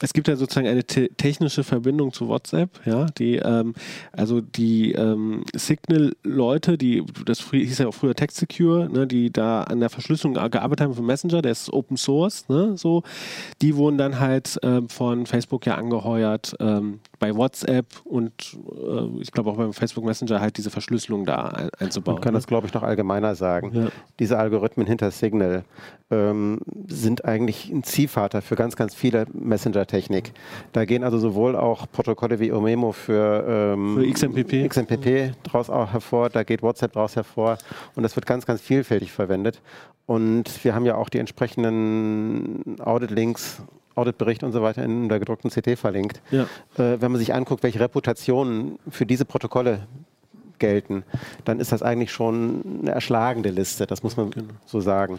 [0.00, 3.74] es gibt ja sozusagen eine te technische Verbindung zu WhatsApp, ja, die, ähm,
[4.12, 9.62] also die ähm, Signal-Leute, die, das hieß ja auch früher Text Secure, ne, die da
[9.64, 13.02] an der Verschlüsselung gearbeitet haben für Messenger, der ist Open Source, ne, so,
[13.60, 19.30] die wurden dann halt ähm, von Facebook ja angeheuert, ähm, bei WhatsApp und äh, ich
[19.30, 22.16] glaube auch beim Facebook Messenger halt diese Verschlüsselung da ein, einzubauen.
[22.16, 22.38] Man kann ne?
[22.38, 23.70] das, glaube ich, noch allgemeiner sagen.
[23.72, 23.88] Ja.
[24.18, 25.64] Diese Algorithmen hinter Signal
[26.10, 30.32] ähm, sind eigentlich ein Ziehvater für ganz, ganz viele Messenger-Technik.
[30.72, 35.92] Da gehen also sowohl auch Protokolle wie Omemo für, ähm, für XMPP, XMPP daraus auch
[35.92, 37.58] hervor, da geht WhatsApp daraus hervor
[37.94, 39.60] und das wird ganz, ganz vielfältig verwendet.
[40.06, 43.62] Und wir haben ja auch die entsprechenden Audit-Links
[43.94, 46.20] Auditbericht und so weiter in der gedruckten CT verlinkt.
[46.30, 46.42] Ja.
[46.76, 49.86] Äh, wenn man sich anguckt, welche Reputationen für diese Protokolle
[50.58, 51.04] gelten,
[51.44, 54.52] dann ist das eigentlich schon eine erschlagende Liste, das muss man genau.
[54.66, 55.18] so sagen.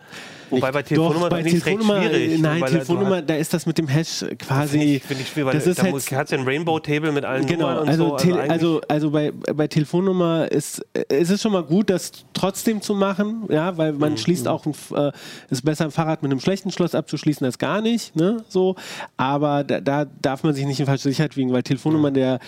[0.50, 2.40] Wobei bei Telefonnummer Doch, bei Telefonnummer, schwierig.
[2.40, 4.78] Nein, Telefonnummer, da ist das mit dem Hash quasi.
[4.78, 7.26] Finde ich, find ich schwierig, weil das ist da halt, hat ja ein Rainbow-Table mit
[7.26, 8.16] allen genau, Nummern und also, so.
[8.16, 12.94] Also, also, also, bei, bei Telefonnummer ist, ist es schon mal gut, das trotzdem zu
[12.94, 14.18] machen, ja, weil man mhm.
[14.18, 15.12] schließt auch, ein, äh,
[15.50, 18.76] ist besser ein Fahrrad mit einem schlechten Schloss abzuschließen als gar nicht, ne, so.
[19.18, 22.16] Aber da, da darf man sich nicht in falsche Sicherheit wiegen, weil Telefonnummer mhm.
[22.16, 22.40] der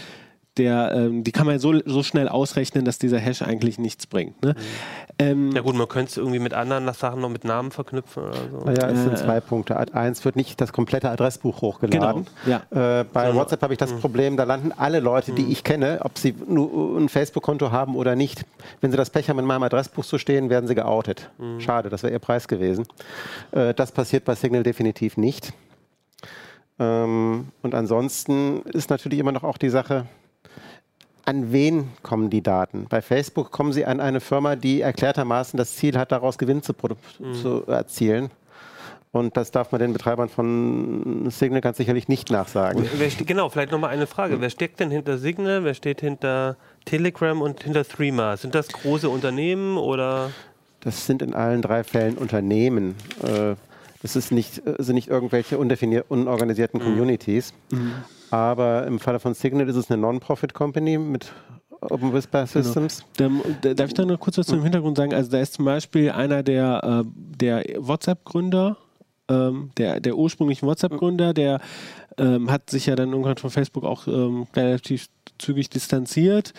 [0.57, 4.41] der, ähm, die kann man so, so schnell ausrechnen, dass dieser Hash eigentlich nichts bringt.
[4.43, 4.53] Ne?
[4.53, 5.07] Mhm.
[5.19, 8.37] Ähm, ja gut, man könnte es irgendwie mit anderen Sachen noch mit Namen verknüpfen oder
[8.51, 8.57] so.
[8.65, 9.77] Naja, es sind zwei Punkte.
[9.93, 12.27] Eins wird nicht das komplette Adressbuch hochgeladen.
[12.45, 12.61] Genau.
[12.71, 12.99] Ja.
[12.99, 13.99] Äh, bei so, WhatsApp habe ich das mhm.
[13.99, 15.51] Problem, da landen alle Leute, die mhm.
[15.51, 18.45] ich kenne, ob sie nur ein Facebook-Konto haben oder nicht.
[18.81, 21.31] Wenn sie das Pech haben, in meinem Adressbuch zu stehen, werden sie geoutet.
[21.39, 21.61] Mhm.
[21.61, 22.85] Schade, das wäre ihr Preis gewesen.
[23.51, 25.53] Äh, das passiert bei Signal definitiv nicht.
[26.79, 30.05] Ähm, und ansonsten ist natürlich immer noch auch die Sache,
[31.27, 32.85] an wen kommen die Daten?
[32.89, 36.73] Bei Facebook kommen sie an eine Firma, die erklärtermaßen das Ziel hat, daraus Gewinn zu,
[36.73, 37.33] mhm.
[37.33, 38.31] zu erzielen.
[39.11, 42.87] Und das darf man den Betreibern von Signal ganz sicherlich nicht nachsagen.
[43.25, 44.39] Genau, vielleicht nochmal eine Frage.
[44.39, 45.63] Wer steckt denn hinter Signal?
[45.63, 46.55] Wer steht hinter
[46.85, 48.37] Telegram und hinter Threema?
[48.37, 50.31] Sind das große Unternehmen oder?
[50.81, 52.95] Das sind in allen drei Fällen Unternehmen.
[53.23, 53.55] Äh,
[54.01, 56.85] das ist nicht, äh, sind nicht irgendwelche unorganisierten mhm.
[56.85, 57.53] Communities.
[57.71, 57.93] Mhm.
[58.29, 61.31] Aber im Falle von Signal ist es eine Non-Profit-Company mit
[61.81, 62.63] Open Whisper genau.
[62.63, 63.03] Systems.
[63.17, 63.41] Genau.
[63.61, 65.13] Da, darf ich da noch kurz was zum Hintergrund sagen?
[65.13, 68.77] Also da ist zum Beispiel einer der, äh, der WhatsApp-Gründer,
[69.29, 71.59] ähm, der, der ursprünglichen WhatsApp-Gründer, der
[72.17, 76.53] ähm, hat sich ja dann irgendwann von Facebook auch ähm, relativ zügig distanziert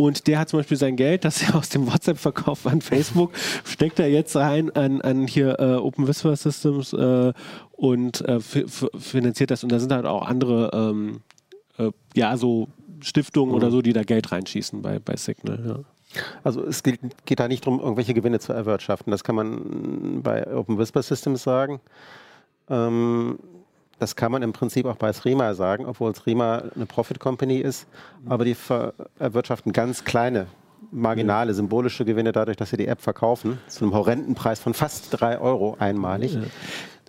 [0.00, 3.32] und der hat zum Beispiel sein Geld, das er aus dem WhatsApp-Verkauf an Facebook,
[3.64, 7.34] steckt er jetzt rein an, an hier äh, Open Whisper Systems äh,
[7.72, 9.62] und äh, finanziert das.
[9.62, 11.20] Und da sind halt auch andere, ähm,
[11.76, 12.68] äh, ja, so
[13.02, 13.56] Stiftungen mhm.
[13.56, 15.62] oder so, die da Geld reinschießen bei, bei Signal.
[15.66, 16.20] Ja.
[16.44, 19.10] Also es geht, geht, da nicht darum, irgendwelche Gewinne zu erwirtschaften.
[19.10, 21.78] Das kann man bei Open Whisper Systems sagen.
[22.70, 23.38] Ähm,
[24.00, 27.86] das kann man im Prinzip auch bei Srima sagen, obwohl Srima eine Profit Company ist,
[28.26, 28.56] aber die
[29.18, 30.46] erwirtschaften ganz kleine,
[30.90, 35.08] marginale, symbolische Gewinne dadurch, dass sie die App verkaufen, zu einem horrenden Preis von fast
[35.10, 36.38] drei Euro einmalig.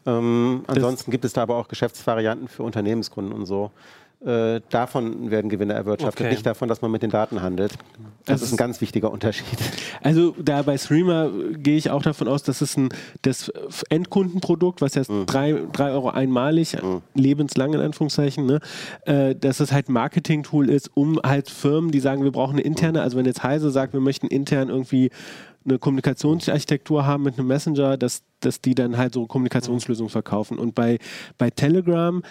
[0.06, 3.72] Ähm, ansonsten gibt es da aber auch Geschäftsvarianten für Unternehmenskunden und so.
[4.24, 6.34] Äh, davon werden Gewinne erwirtschaftet, okay.
[6.34, 7.72] nicht davon, dass man mit den Daten handelt.
[8.26, 9.58] Das, das ist ein ganz wichtiger Unterschied.
[10.04, 12.90] Also da bei Streamer gehe ich auch davon aus, dass es ein
[13.24, 13.52] das
[13.90, 15.26] Endkundenprodukt, was ja mhm.
[15.26, 17.02] drei, drei Euro einmalig, mhm.
[17.16, 18.60] lebenslang in Anführungszeichen, ne,
[19.06, 22.62] äh, dass es halt ein Marketing-Tool ist, um halt Firmen, die sagen, wir brauchen eine
[22.62, 23.04] interne, mhm.
[23.04, 25.10] also wenn jetzt Heise sagt, wir möchten intern irgendwie
[25.66, 30.58] eine Kommunikationsarchitektur haben mit einem Messenger, dass, dass die dann halt so Kommunikationslösungen verkaufen.
[30.58, 31.00] Und bei,
[31.38, 32.22] bei Telegram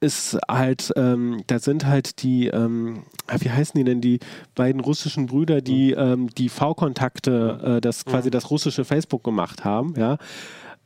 [0.00, 4.20] ist halt, ähm, da sind halt die, ähm, ah, wie heißen die denn, die
[4.54, 5.98] beiden russischen Brüder, die mhm.
[5.98, 8.32] ähm, die V-Kontakte, äh, das quasi mhm.
[8.32, 10.18] das russische Facebook gemacht haben, ja.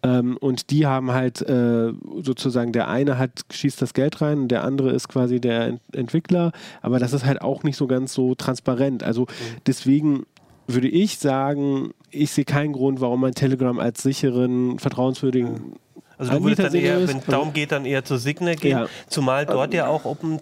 [0.05, 1.93] Ähm, und die haben halt äh,
[2.23, 6.53] sozusagen, der eine hat schießt das Geld rein, der andere ist quasi der Ent Entwickler,
[6.83, 9.03] aber das ist halt auch nicht so ganz so transparent.
[9.03, 9.27] Also mhm.
[9.67, 10.27] deswegen
[10.75, 15.75] würde ich sagen, ich sehe keinen Grund, warum man Telegram als sicheren, vertrauenswürdigen
[16.19, 18.87] Also du würdest dann eher, wenn es darum geht, dann eher zu Signal gehen, Ja.
[19.09, 20.41] zumal dort ja auch Open,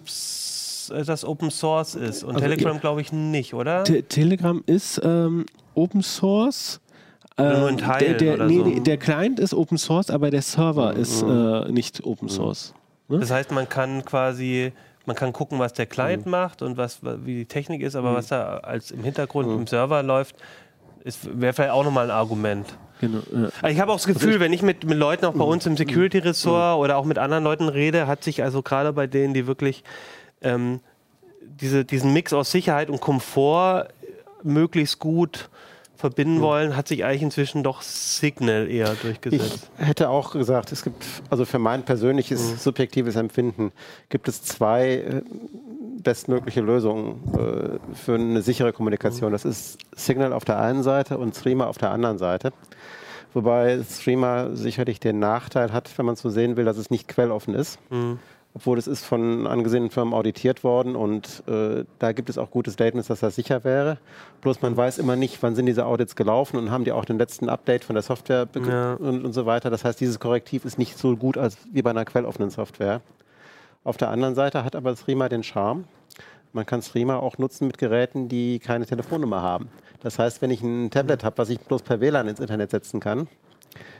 [0.91, 3.83] äh, das Open Source ist und Also, Telegram glaube ich nicht, oder?
[3.83, 6.79] Te Telegram ist ähm, Open Source.
[7.39, 8.63] Oder nur Ähm, in Teilen der, der, oder nee, so.
[8.65, 12.73] nee, der Client ist Open Source, aber der Server ist äh, nicht Open Source.
[13.09, 13.19] Ne?
[13.19, 14.71] Das heißt, man kann quasi,
[15.07, 16.31] man kann gucken, was der Client Mhm.
[16.31, 20.03] macht und was, wie die Technik ist, aber was da als im Hintergrund im Server
[20.03, 20.35] läuft,
[21.23, 22.67] wäre vielleicht auch nochmal ein Argument.
[22.99, 23.49] Genau, ja.
[23.61, 25.77] Also ich habe auch das Gefühl, wenn ich mit, mit Leuten auch bei uns im
[25.77, 29.83] Security-Ressort oder auch mit anderen Leuten rede, hat sich also gerade bei denen, die wirklich
[30.41, 30.81] ähm,
[31.41, 33.87] diese, diesen Mix aus Sicherheit und Komfort
[34.43, 35.49] möglichst gut
[35.97, 39.69] verbinden wollen, hat sich eigentlich inzwischen doch Signal eher Ich durchgesetzt.
[39.77, 43.71] hätte auch gesagt, es gibt, also für mein persönliches subjektives Empfinden,
[44.09, 45.21] gibt es zwei äh,
[46.03, 49.31] bestmögliche Lösungen äh, für eine sichere Kommunikation.
[49.31, 52.53] Das ist Signal auf der einen Seite und Streamer auf der anderen Seite.
[53.33, 57.53] Wobei Streamer sicherlich den Nachteil hat, wenn man so sehen will, dass es nicht quelloffen
[57.55, 57.77] ist.
[58.57, 62.71] Obwohl es ist von angesehenen Firmen auditiert worden und äh, da gibt es auch gute
[62.71, 63.99] Statements, dass das sicher wäre.
[64.41, 67.19] Bloß man weiß immer nicht, wann sind diese Audits gelaufen und haben die auch den
[67.19, 68.95] letzten Update von der Software Ja.
[68.95, 69.69] und, und so weiter.
[69.69, 73.01] Das heißt, dieses Korrektiv ist nicht so gut als wie bei einer quelloffenen Software.
[73.83, 75.83] Auf der anderen Seite hat aber Streamer den Charme.
[76.51, 79.67] Man kann Streamer auch nutzen mit Geräten, die keine Telefonnummer haben.
[80.01, 82.99] Das heißt, wenn ich ein Tablet habe, was ich bloß per WLAN ins Internet setzen
[82.99, 83.27] kann,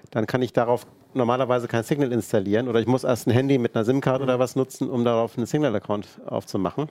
[0.09, 0.87] dann kann ich darauf
[1.17, 4.55] normalerweise kein Signal installieren oder ich muss erst ein Handy mit einer SIM-Card oder was
[4.55, 6.89] nutzen, um darauf einen Signal-Account aufzumachen.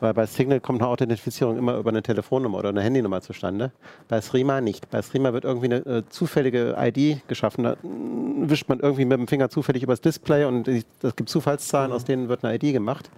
[0.00, 3.70] Weil bei Signal kommt eine Authentifizierung immer über eine Telefonnummer oder eine Handynummer zustande.
[4.08, 4.88] Bei Streamer nicht.
[4.90, 7.64] Bei Streamer wird irgendwie eine äh, zufällige ID geschaffen.
[7.64, 10.84] Da mm, wischt man irgendwie mit dem Finger zufällig übers Display und es
[11.16, 13.10] gibt Zufallszahlen, aus denen wird eine ID gemacht.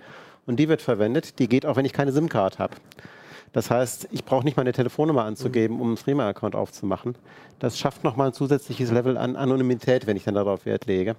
[0.44, 1.38] Und die wird verwendet.
[1.38, 2.74] Die geht auch, wenn ich keine SIM-Card habe.
[3.52, 7.16] Das heißt, ich brauche nicht meine Telefonnummer anzugeben, um einen Streamer-Account aufzumachen.
[7.58, 11.16] Das schafft nochmal ein zusätzliches Level an Anonymität, wenn ich dann darauf Wert lege.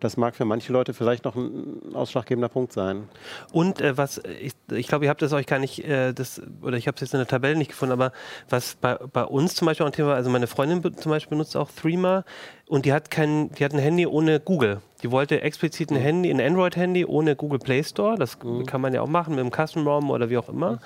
[0.00, 3.08] Das mag für manche Leute vielleicht noch ein ausschlaggebender Punkt sein.
[3.52, 6.76] Und äh, was, ich, ich glaube, ihr habt das euch gar nicht, äh, das, oder
[6.76, 8.12] ich habe es jetzt in der Tabelle nicht gefunden, aber
[8.48, 11.56] was bei, bei uns zum Beispiel auch ein Thema, also meine Freundin zum Beispiel benutzt
[11.56, 12.24] auch Threema
[12.66, 14.80] und die hat kein, die hat ein Handy ohne Google.
[15.02, 18.16] Die wollte explizit ein Handy, ein Android-Handy ohne Google Play Store.
[18.16, 20.80] Das kann man ja auch machen mit dem Custom ROM oder wie auch immer.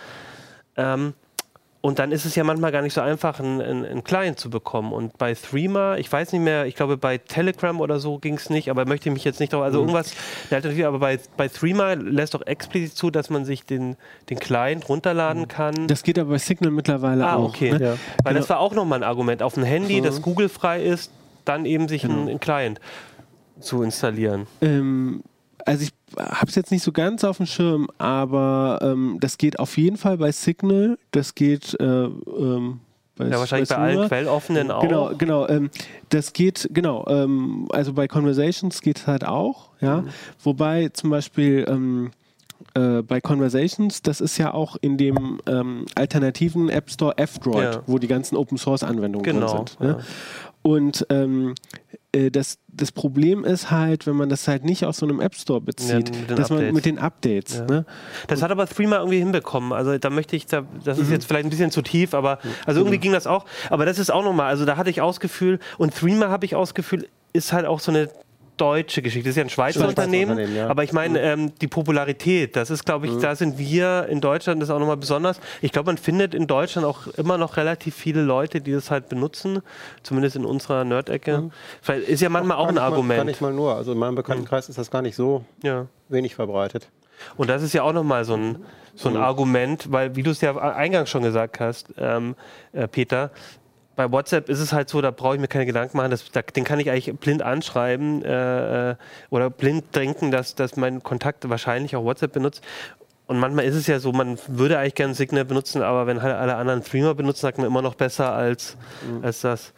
[0.78, 1.12] Ähm,
[1.80, 4.92] und dann ist es ja manchmal gar nicht so einfach, einen, einen, Client zu bekommen.
[4.92, 8.50] Und bei Threema, ich weiß nicht mehr, ich glaube bei Telegram oder so ging es
[8.50, 10.12] nicht, aber möchte ich mich jetzt nicht drauf, also irgendwas,
[10.50, 13.96] eine Alternative, aber bei, bei Threema lässt doch explizit zu, dass man sich den,
[14.28, 15.86] den Client runterladen kann.
[15.86, 17.50] Das geht aber bei Signal mittlerweile ah, auch.
[17.50, 17.70] okay.
[17.72, 17.80] Ne?
[17.80, 17.96] Ja.
[18.24, 21.12] Weil das war auch nochmal ein Argument, auf ein Handy, das Google-frei ist,
[21.44, 22.80] dann eben sich einen, einen Client
[23.60, 24.48] zu installieren.
[24.60, 25.22] Ähm,
[25.64, 29.58] also ich habe es jetzt nicht so ganz auf dem Schirm, aber ähm, das geht
[29.58, 32.80] auf jeden Fall bei Signal, das geht äh, ähm,
[33.16, 34.08] bei Ja, wahrscheinlich bei allen Streamer.
[34.08, 34.82] quelloffenen auch.
[34.82, 35.48] Genau, genau.
[35.48, 35.70] Ähm,
[36.10, 40.02] das geht, genau, ähm, also bei Conversations geht es halt auch, ja.
[40.02, 40.08] Mhm.
[40.42, 42.10] Wobei zum Beispiel ähm,
[42.74, 47.82] äh, bei Conversations, das ist ja auch in dem ähm, alternativen App Store F-Droid, Ja.
[47.86, 49.80] wo die ganzen Open Source Anwendungen Genau, drin sind.
[49.80, 49.88] Ne?
[49.88, 49.98] ja.
[50.62, 51.06] Und
[52.30, 55.60] das, das Problem ist halt, wenn man das halt nicht aus so einem App Store
[55.60, 56.74] bezieht, den dass man Updates.
[56.74, 57.64] mit den Updates, Ja.
[57.66, 57.86] ne?
[58.28, 59.72] Das hat aber Threema irgendwie hinbekommen.
[59.72, 61.04] Also da möchte ich, da, das Mhm.
[61.04, 63.44] ist jetzt vielleicht ein bisschen zu tief, aber also irgendwie ging das auch.
[63.68, 66.46] Aber das ist auch nochmal, also da hatte ich auch das Gefühl, und Threema habe
[66.46, 68.08] ich auch das Gefühl, ist halt auch so eine
[68.60, 69.28] deutsche Geschichte.
[69.28, 70.68] Das ist ja ein Schweizer Schweizer Unternehmen, Unternehmen, ja.
[70.68, 74.60] aber ich meine, ähm, die Popularität, das ist, glaube ich, da sind wir in Deutschland,
[74.60, 75.40] das ist auch nochmal besonders.
[75.62, 79.08] Ich glaube, man findet in Deutschland auch immer noch relativ viele Leute, die das halt
[79.08, 79.60] benutzen,
[80.02, 81.50] zumindest in unserer Nerd-Ecke.
[81.80, 83.26] Vielleicht Ist ja manchmal auch Gar ein nicht mal- Gar Argument.
[83.26, 83.74] nicht mal nur.
[83.74, 85.86] Also in meinem Bekanntenkreis ist das gar nicht so Ja.
[86.08, 86.88] wenig verbreitet.
[87.36, 90.40] Und das ist ja auch nochmal so ein, so ein Argument, weil, wie du es
[90.40, 92.36] ja eingangs schon gesagt hast, ähm,
[92.72, 93.30] äh, Peter,
[93.98, 96.40] bei WhatsApp ist es halt so, da brauche ich mir keine Gedanken machen, das, da,
[96.40, 98.96] den kann ich eigentlich blind anschreiben äh, äh,
[99.28, 102.62] oder blind denken, dass, dass mein Kontakt wahrscheinlich auch WhatsApp benutzt.
[103.26, 106.36] Und manchmal ist es ja so, man würde eigentlich gerne Signal benutzen, aber wenn halt
[106.36, 108.76] alle anderen Streamer benutzen, sagt man immer noch besser als,
[109.20, 109.72] als das.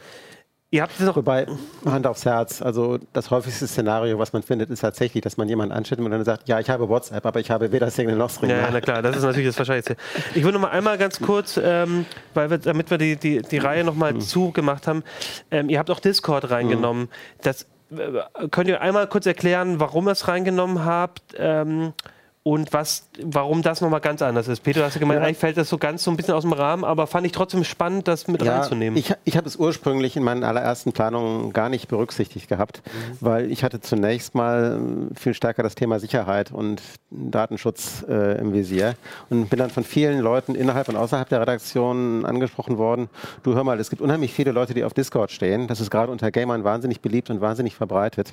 [0.72, 1.16] Ihr habt es noch.
[1.16, 1.46] Wobei,
[1.84, 5.72] Hand aufs Herz, also das häufigste Szenario, was man findet, ist tatsächlich, dass man jemanden
[5.72, 8.54] anschreibt und dann sagt, ja, ich habe WhatsApp, aber ich habe weder Signal noch Streamer.
[8.54, 9.96] Ja, na klar, das ist natürlich das Wahrscheinlichste.
[10.32, 13.58] Ich würde noch mal einmal ganz kurz, ähm, weil wir, damit wir die, die, die
[13.58, 15.02] Reihe noch mal zugemacht haben,
[15.50, 17.08] ähm, ihr habt auch Discord reingenommen.
[17.42, 21.34] Das, äh, könnt ihr einmal kurz erklären, warum ihr es reingenommen habt?
[21.36, 21.94] Ähm,
[22.42, 24.62] und was, warum das nochmal ganz anders ist.
[24.62, 25.26] Peter, du hast ja gemeint, ja.
[25.26, 27.64] eigentlich fällt das so ganz so ein bisschen aus dem Rahmen, aber fand ich trotzdem
[27.64, 28.98] spannend, das mit ja, reinzunehmen.
[28.98, 33.16] Ich, ich habe es ursprünglich in meinen allerersten Planungen gar nicht berücksichtigt gehabt, mhm.
[33.20, 34.80] weil ich hatte zunächst mal
[35.14, 36.80] viel stärker das Thema Sicherheit und
[37.10, 38.94] Datenschutz äh, im Visier
[39.28, 43.10] und bin dann von vielen Leuten innerhalb und außerhalb der Redaktion angesprochen worden.
[43.42, 45.66] Du hör mal, es gibt unheimlich viele Leute, die auf Discord stehen.
[45.66, 48.32] Das ist gerade unter Gamern wahnsinnig beliebt und wahnsinnig verbreitet.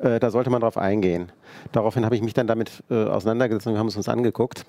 [0.00, 0.06] Mhm.
[0.06, 1.30] Äh, da sollte man drauf eingehen.
[1.72, 4.64] Daraufhin habe ich mich dann damit äh, auseinandergesetzt und wir haben es uns angeguckt.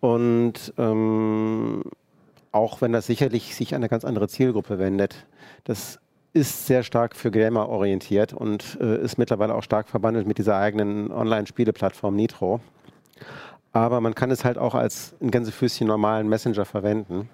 [0.00, 1.82] Und ähm,
[2.50, 5.26] auch wenn das sicherlich sich an eine ganz andere Zielgruppe wendet,
[5.64, 6.00] das
[6.32, 10.56] ist sehr stark für Gamer orientiert und äh, ist mittlerweile auch stark verbandelt mit dieser
[10.56, 12.60] eigenen Online-Spieleplattform Nitro.
[13.72, 17.28] Aber man kann es halt auch als ein Gänsefüßchen normalen Messenger verwenden.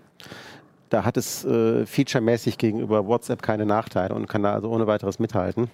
[0.89, 5.19] Da hat es äh, featuremäßig gegenüber WhatsApp keine Nachteile und kann da also ohne weiteres
[5.19, 5.71] mithalten.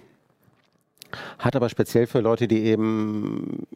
[1.39, 3.67] Hat aber speziell für Leute, die eben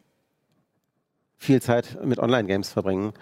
[1.40, 3.14] viel Zeit mit Online-Games verbringen,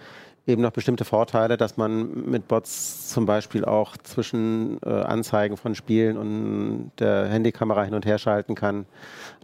[0.45, 5.73] eben noch bestimmte Vorteile, dass man mit Bots zum Beispiel auch zwischen äh, Anzeigen von
[5.73, 8.85] Spielen und der Handykamera hin und her schalten kann,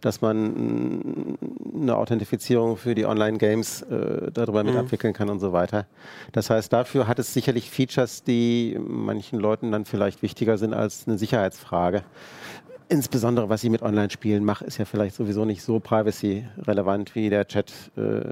[0.01, 1.37] dass man
[1.73, 4.71] eine Authentifizierung für die Online-Games äh, darüber mhm.
[4.71, 5.85] mit abwickeln kann und so weiter.
[6.33, 11.07] Das heißt, dafür hat es sicherlich Features, die manchen Leuten dann vielleicht wichtiger sind als
[11.07, 12.03] eine Sicherheitsfrage
[12.87, 17.47] insbesondere was ich mit Online-Spielen mache, ist ja vielleicht sowieso nicht so privacy-relevant wie der
[17.47, 18.31] Chat äh.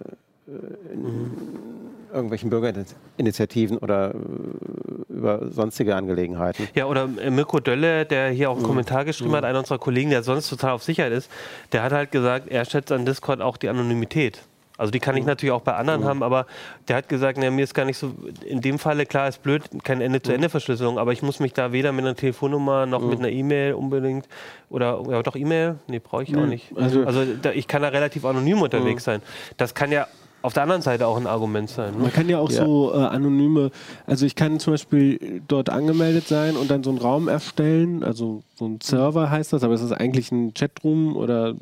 [2.13, 6.67] Irgendwelchen Bürgerinitiativen oder äh, über sonstige Angelegenheiten.
[6.75, 8.67] Ja, oder äh, Mirko Dölle, der hier auch einen mhm.
[8.67, 9.37] Kommentar geschrieben mhm.
[9.37, 11.29] hat, einer unserer Kollegen, der sonst total auf Sicherheit ist,
[11.71, 14.43] der hat halt gesagt, er schätzt an Discord auch die Anonymität.
[14.75, 15.27] Also die kann ich mhm.
[15.27, 16.05] natürlich auch bei anderen mhm.
[16.05, 16.47] haben, aber
[16.87, 18.13] der hat gesagt, na, mir ist gar nicht so,
[18.45, 22.05] in dem Falle, klar, ist blöd, keine Ende-zu-Ende-Verschlüsselung, aber ich muss mich da weder mit
[22.05, 23.09] einer Telefonnummer noch mhm.
[23.09, 24.27] mit einer E-Mail unbedingt
[24.69, 26.75] oder ja, doch E-Mail, nee, brauche ich auch nicht.
[26.75, 29.21] Also, also da, ich kann da relativ anonym unterwegs sein.
[29.57, 30.07] Das kann ja
[30.43, 31.93] auf der anderen Seite auch ein Argument sein.
[31.95, 32.03] Ne?
[32.03, 32.65] Man kann ja auch ja.
[32.65, 33.71] so äh, anonyme,
[34.05, 38.43] also ich kann zum Beispiel dort angemeldet sein und dann so einen Raum erstellen, also
[38.55, 41.55] so ein Server heißt das, aber es ist eigentlich ein Chatroom oder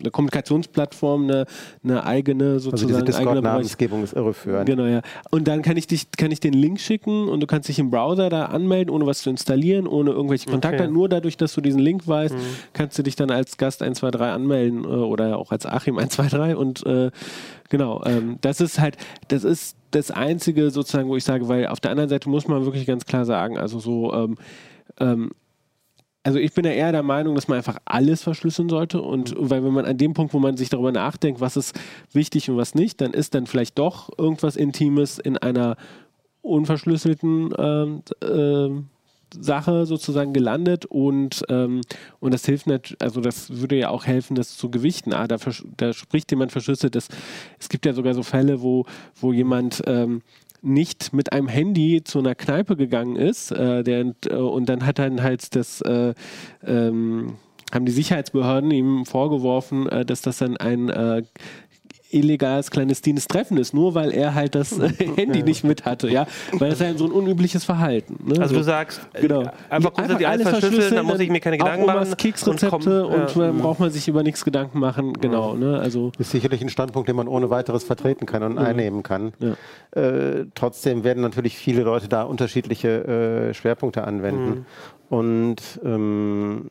[0.00, 1.46] eine Kommunikationsplattform, eine,
[1.82, 2.94] eine eigene sozusagen.
[2.94, 4.66] Also diese Discord-Namensgebung ist irreführend.
[4.66, 5.02] Genau, ja.
[5.30, 7.90] Und dann kann ich dich, kann ich den Link schicken und du kannst dich im
[7.90, 10.84] Browser da anmelden, ohne was zu installieren, ohne irgendwelche Kontakte.
[10.84, 10.92] Okay.
[10.92, 12.40] Nur dadurch, dass du diesen Link weißt, mhm.
[12.72, 16.86] kannst du dich dann als Gast 123 anmelden äh, oder auch als Achim 123 und
[16.86, 17.10] äh,
[17.70, 18.96] Genau, ähm, das ist halt,
[19.28, 22.64] das ist das Einzige sozusagen, wo ich sage, weil auf der anderen Seite muss man
[22.64, 24.36] wirklich ganz klar sagen, also so, ähm,
[24.98, 25.30] ähm,
[26.24, 29.50] also ich bin ja eher der Meinung, dass man einfach alles verschlüsseln sollte und mhm.
[29.50, 31.78] weil wenn man an dem Punkt, wo man sich darüber nachdenkt, was ist
[32.12, 35.76] wichtig und was nicht, dann ist dann vielleicht doch irgendwas Intimes in einer
[36.42, 38.82] unverschlüsselten ähm, äh,
[39.40, 41.80] Sache sozusagen gelandet und, ähm,
[42.20, 45.12] und das hilft natürlich, also das würde ja auch helfen, das zu gewichten.
[45.12, 45.36] Ah, da,
[45.76, 46.94] da spricht jemand verschlüsselt.
[46.94, 47.08] Das,
[47.58, 48.86] es gibt ja sogar so Fälle, wo,
[49.20, 50.22] wo jemand ähm,
[50.62, 54.98] nicht mit einem Handy zu einer Kneipe gegangen ist äh, der, äh, und dann hat
[54.98, 56.14] dann halt das äh,
[56.66, 57.36] ähm,
[57.72, 61.22] haben die Sicherheitsbehörden ihm vorgeworfen, äh, dass das dann ein äh,
[62.14, 66.26] illegales clandestines Treffen ist, nur weil er halt das äh, Handy nicht mit hatte, ja,
[66.52, 68.16] weil das ist ja so ein unübliches Verhalten.
[68.24, 68.40] Ne?
[68.40, 68.60] Also so.
[68.60, 69.42] du sagst, genau.
[69.42, 72.16] Äh, einfach grundsätzlich alles verschlüsseln, dann muss ich mir keine Gedanken machen.
[72.16, 73.46] Keksrezepte und, und ja.
[73.46, 75.54] dann braucht man sich über nichts Gedanken machen, genau.
[75.54, 75.78] Ne?
[75.78, 78.62] Also ist sicherlich ein Standpunkt, den man ohne weiteres vertreten kann und ja.
[78.62, 79.32] einnehmen kann.
[79.38, 80.00] Ja.
[80.00, 84.48] Äh, trotzdem werden natürlich viele Leute da unterschiedliche äh, Schwerpunkte anwenden.
[84.48, 84.66] Mhm.
[85.10, 86.70] Und ähm,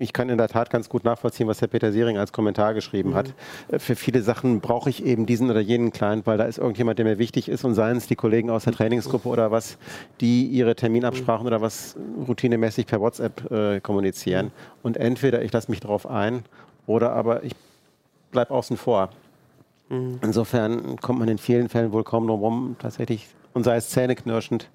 [0.00, 3.10] ich kann in der Tat ganz gut nachvollziehen, was Herr Peter Siering als Kommentar geschrieben
[3.10, 3.14] mhm.
[3.14, 3.34] hat.
[3.68, 6.98] Äh, für viele Sachen brauche ich eben diesen oder jenen Client, weil da ist irgendjemand,
[6.98, 9.76] der mir wichtig ist und seien es die Kollegen aus der Trainingsgruppe oder was,
[10.20, 11.96] die ihre Terminabsprachen oder was
[12.26, 14.46] routinemäßig per WhatsApp äh, kommunizieren.
[14.46, 14.50] Mhm.
[14.82, 16.44] Und entweder ich lasse mich darauf ein
[16.86, 17.54] oder aber ich
[18.32, 19.10] bleibe außen vor.
[19.90, 20.18] Mhm.
[20.22, 24.70] Insofern kommt man in vielen Fällen wohl kaum drum rum, tatsächlich, und sei es zähneknirschend,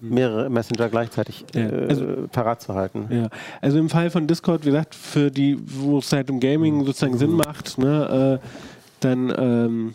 [0.00, 1.60] mehrere Messenger gleichzeitig ja.
[1.62, 3.06] äh, also, parat zu halten.
[3.10, 3.28] Ja.
[3.60, 7.18] Also im Fall von Discord, wie gesagt, für die, wo es halt im Gaming sozusagen
[7.18, 8.46] Sinn macht, ne, äh,
[9.00, 9.94] dann ähm,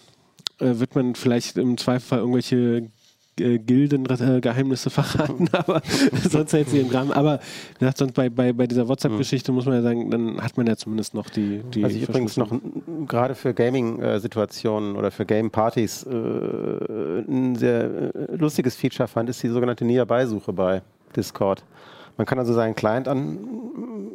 [0.60, 2.90] äh, wird man vielleicht im Zweifelsfall irgendwelche
[3.40, 5.82] äh, Gildengeheimnisse verraten, aber
[6.30, 7.12] sonst hält sie im Gramm.
[7.12, 7.40] Aber
[7.78, 10.76] gesagt, sonst bei, bei, bei dieser WhatsApp-Geschichte muss man ja sagen, dann hat man ja
[10.76, 11.64] zumindest noch die.
[11.74, 12.52] die Was ich übrigens noch
[13.08, 19.50] gerade für Gaming-Situationen oder für Game-Partys äh, ein sehr äh, lustiges Feature fand, ist die
[19.50, 20.82] sogenannte Nearby-Suche bei
[21.16, 21.64] Discord.
[22.18, 23.40] Man kann also seinen Client an,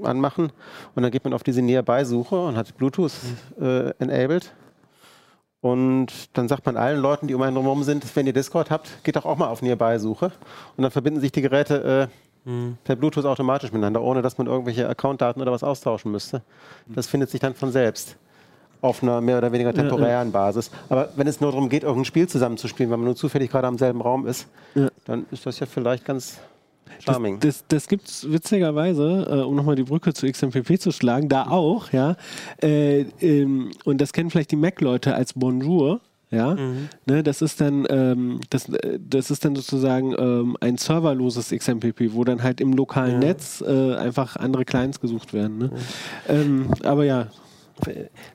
[0.02, 0.52] anmachen
[0.94, 3.12] und dann geht man auf diese Nearby-Suche und hat Bluetooth
[3.60, 4.52] äh, enabled
[5.64, 9.02] und dann sagt man allen Leuten, die um einen herum sind, wenn ihr Discord habt,
[9.02, 10.26] geht doch auch mal auf Nearby-Suche.
[10.76, 12.10] Und dann verbinden sich die Geräte
[12.44, 12.76] äh, mhm.
[12.84, 16.42] per Bluetooth automatisch miteinander, ohne dass man irgendwelche Accountdaten oder was austauschen müsste.
[16.86, 18.18] Das findet sich dann von selbst.
[18.82, 20.70] auf einer mehr oder weniger temporären Basis.
[20.90, 23.78] Aber wenn es nur darum geht, irgendein Spiel zusammenzuspielen, wenn man nur zufällig gerade am
[23.78, 24.46] selben Raum ist,
[25.06, 26.40] dann ist das ja vielleicht ganz
[27.04, 27.40] charming.
[27.40, 31.28] Das, das, das gibt es witzigerweise, äh, um nochmal die Brücke zu XMPP zu schlagen,
[31.28, 32.16] da auch, ja.
[32.62, 36.00] Äh, ähm, und das kennen vielleicht die Mac-Leute als Bonjour.
[36.30, 36.56] Ja,
[37.06, 42.12] ne, das ist dann, ähm, das, äh, das ist dann sozusagen ähm, ein serverloses XMPP,
[42.12, 45.58] wo dann halt im lokalen Netz äh, einfach andere Clients gesucht werden.
[45.58, 45.70] Ne?
[46.28, 47.28] Ähm, aber ja,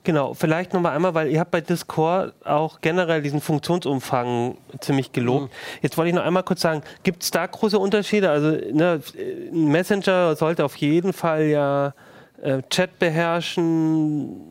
[0.03, 5.51] Genau, vielleicht nochmal einmal, weil ihr habt bei Discord auch generell diesen Funktionsumfang ziemlich gelobt.
[5.81, 8.29] Jetzt wollte ich noch einmal kurz sagen, gibt es da große Unterschiede?
[8.29, 11.93] Also ne, ein Messenger sollte auf jeden Fall ja
[12.41, 14.41] äh, Chat beherrschen.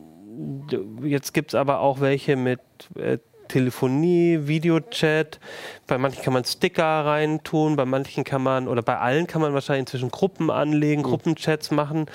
[1.03, 2.61] Jetzt gibt es aber auch welche mit
[2.95, 3.19] äh,
[3.49, 5.39] Telefonie, Videochat.
[5.87, 9.53] Bei manchen kann man Sticker reintun, bei manchen kann man, oder bei allen kann man
[9.53, 12.05] wahrscheinlich inzwischen Gruppen anlegen, Gruppenchats machen.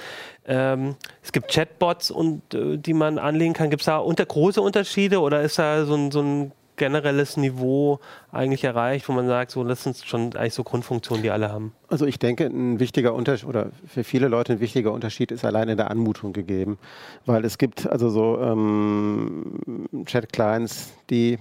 [0.47, 3.69] Ähm, es gibt Chatbots, und, äh, die man anlegen kann.
[3.69, 8.01] Gibt es da unter, große Unterschiede oder ist da so ein, so ein generelles Niveau
[8.33, 11.73] eigentlich erreicht, wo man sagt, so das sind schon eigentlich so Grundfunktionen, die alle haben?
[11.89, 15.69] Also ich denke, ein wichtiger Unterschied oder für viele Leute ein wichtiger Unterschied ist allein
[15.69, 16.79] in der Anmutung gegeben,
[17.27, 21.39] weil es gibt also so ähm, Chat-Clients, die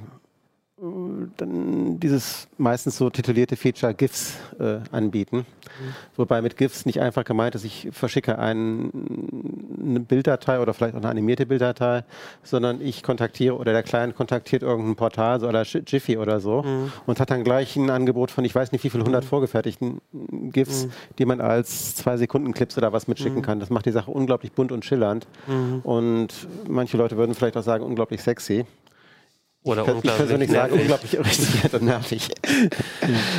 [1.37, 5.45] dann dieses meistens so titulierte Feature GIFs äh, anbieten.
[6.15, 8.91] Wobei mit GIFs nicht einfach gemeint ist, ich verschicke ein,
[9.81, 12.03] eine Bilddatei oder vielleicht auch eine animierte Bilddatei,
[12.43, 16.63] sondern ich kontaktiere oder der Client kontaktiert irgendein Portal so oder Jiffy oder so
[17.05, 20.01] und hat dann gleich ein Angebot von, ich weiß nicht wie viel, 100 vorgefertigten
[20.51, 23.59] GIFs, die man als zwei Sekunden Clips oder was mitschicken kann.
[23.59, 25.27] Das macht die Sache unglaublich bunt und schillernd.
[25.83, 28.65] Und manche Leute würden vielleicht auch sagen, unglaublich sexy.
[29.63, 32.29] Oder Ich persönlich sage, unglaublich irritiert und nervig.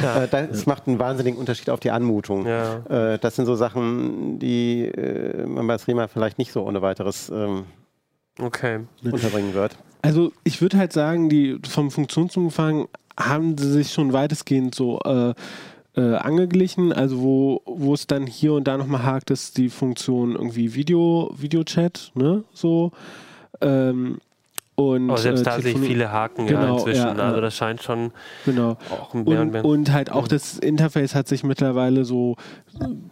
[0.02, 0.24] Ja.
[0.24, 2.46] Äh, Das macht einen wahnsinnigen Unterschied auf die Anmutung.
[2.46, 3.12] Ja.
[3.14, 7.30] Äh, Das sind so Sachen, die äh, man bei Streamer vielleicht nicht so ohne weiteres
[7.30, 7.64] ähm,
[8.40, 8.80] Okay.
[9.02, 9.76] unterbringen wird.
[10.02, 15.34] Also ich würde halt sagen, die vom Funktionsumfang haben sie sich schon weitestgehend so äh,
[15.96, 16.92] äh, angeglichen.
[16.92, 21.32] Also wo, wo es dann hier und da nochmal hakt, ist die Funktion irgendwie Video,
[21.38, 22.44] Videochat, ne?
[22.52, 22.92] So.
[23.60, 24.18] Ähm,
[24.76, 27.16] und, Aber selbst äh, da sehe ich viele Haken Genau, ja, inzwischen.
[27.18, 28.10] ja, also das scheint schon
[28.44, 28.76] Genau.
[28.90, 29.64] auch mehr und Und, mehr.
[29.64, 32.36] und halt auch das Interface hat sich mittlerweile so,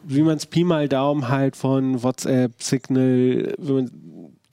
[0.05, 3.91] wie man es Pi mal Daumen halt von WhatsApp, Signal, wenn man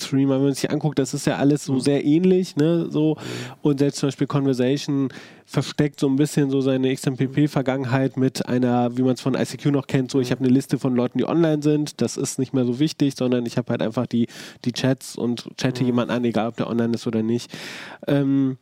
[0.02, 3.18] Streamer, wenn man sich anguckt, das ist ja alles so sehr ähnlich, ne, so.
[3.62, 5.10] Und selbst zum Beispiel Conversation
[5.46, 9.88] versteckt so ein bisschen so seine XMPP-Vergangenheit mit einer, wie man es von ICQ noch
[9.88, 12.66] kennt, so ich habe eine Liste von Leuten, die online sind, das ist nicht mehr
[12.66, 14.28] so wichtig, sondern ich habe halt einfach die,
[14.66, 17.52] die Chats und chatte jemanden an, egal ob der online ist oder nicht.
[18.08, 18.58] Ähm,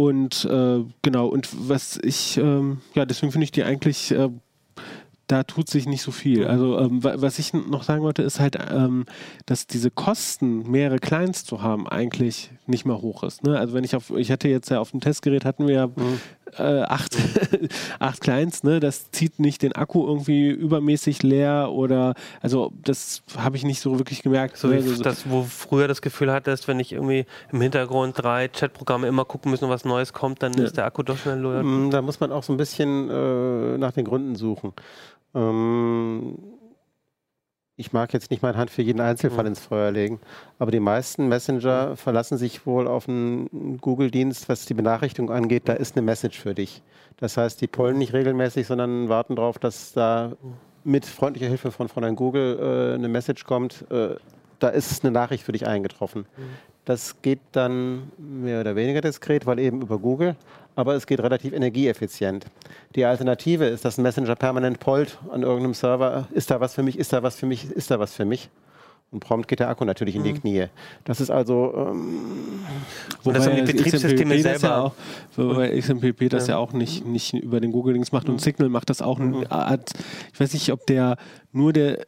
[0.00, 4.30] und äh, genau, und was ich, ähm, ja, deswegen finde ich die eigentlich, äh,
[5.30, 6.46] da tut sich nicht so viel.
[6.46, 9.04] Also ähm, wa- was ich noch sagen wollte, ist halt, ähm,
[9.46, 13.44] dass diese Kosten, mehrere Clients zu haben, eigentlich nicht mehr hoch ist.
[13.44, 13.58] Ne?
[13.58, 15.88] Also wenn ich auf, ich hatte jetzt ja auf dem Testgerät hatten wir ja
[16.58, 17.16] äh, acht,
[18.00, 18.80] acht Clients, ne?
[18.80, 23.98] Das zieht nicht den Akku irgendwie übermäßig leer oder also das habe ich nicht so
[23.98, 24.56] wirklich gemerkt.
[24.56, 24.84] So ne?
[24.84, 29.06] wie Also- das, wo früher das Gefühl hattest, wenn ich irgendwie im Hintergrund drei Chatprogramme
[29.06, 31.62] immer gucken müssen, was Neues kommt, dann ist der Akku doch schnell leer.
[31.62, 34.72] Mm, Da muss man auch so ein bisschen äh, nach den Gründen suchen.
[35.34, 36.36] Ähm,
[37.76, 40.20] ich mag jetzt nicht meine Hand für jeden Einzelfall ins Feuer legen,
[40.58, 45.72] aber die meisten Messenger verlassen sich wohl auf einen Google-Dienst, was die Benachrichtigung angeht, da
[45.72, 46.82] ist eine Message für dich.
[47.16, 50.32] Das heißt, die pollen nicht regelmäßig, sondern warten darauf, dass da
[50.84, 53.90] mit freundlicher Hilfe von Fräulein Google äh, eine Message kommt.
[53.90, 54.16] Äh,
[54.58, 56.26] da ist eine Nachricht für dich eingetroffen.
[56.84, 60.36] Das geht dann mehr oder weniger diskret, weil eben über Google,
[60.80, 62.46] aber es geht relativ energieeffizient.
[62.96, 66.82] Die Alternative ist, dass ein Messenger permanent pollt an irgendeinem Server, ist da was für
[66.82, 68.50] mich, ist da was für mich, ist da was für mich.
[69.12, 70.66] Und prompt geht der Akku natürlich in die Knie.
[71.04, 72.20] Das ist also, ähm,
[73.24, 74.74] Und das haben die Wobei Betriebssysteme XMPP das selber.
[74.74, 74.94] Ja auch,
[75.36, 79.02] wobei XMPP das ja, auch nicht, nicht über den Google-Links macht und Signal macht das
[79.02, 79.18] auch.
[79.50, 79.90] Hat,
[80.32, 81.16] ich weiß nicht, ob der
[81.52, 82.06] nur der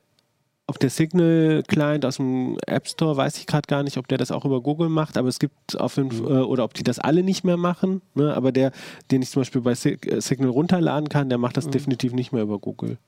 [0.66, 4.30] ob der Signal-Client aus dem App Store, weiß ich gerade gar nicht, ob der das
[4.30, 6.98] auch über Google macht, aber es gibt auf jeden Fall, äh, oder ob die das
[6.98, 8.34] alle nicht mehr machen, ne?
[8.34, 8.72] aber der,
[9.10, 12.42] den ich zum Beispiel bei äh, Signal runterladen kann, der macht das definitiv nicht mehr
[12.42, 12.98] über Google.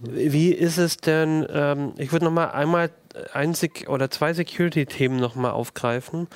[0.00, 2.90] Wie ist es denn, ähm, ich würde nochmal einmal
[3.32, 6.26] ein Sec oder zwei Security-Themen nochmal aufgreifen.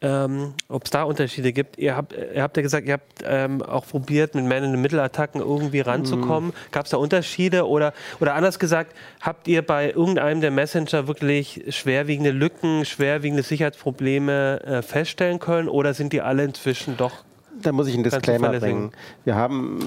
[0.00, 1.76] Ähm, Ob es da Unterschiede gibt.
[1.76, 6.52] Ihr habt, ihr habt ja gesagt, ihr habt ähm, auch probiert, mit Man-in-the-Middle-Attacken irgendwie ranzukommen.
[6.70, 7.66] Gab es da Unterschiede?
[7.66, 14.60] Oder, oder anders gesagt, habt ihr bei irgendeinem der Messenger wirklich schwerwiegende Lücken, schwerwiegende Sicherheitsprobleme
[14.62, 15.68] äh, feststellen können?
[15.68, 17.24] Oder sind die alle inzwischen doch
[17.60, 18.92] da muss ich einen Disclaimer bringen.
[19.24, 19.80] Wir haben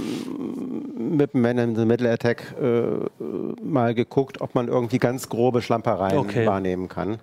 [1.16, 3.24] mit Man in the Middle Attack äh,
[3.64, 6.46] mal geguckt, ob man irgendwie ganz grobe Schlampereien okay.
[6.46, 7.20] wahrnehmen kann.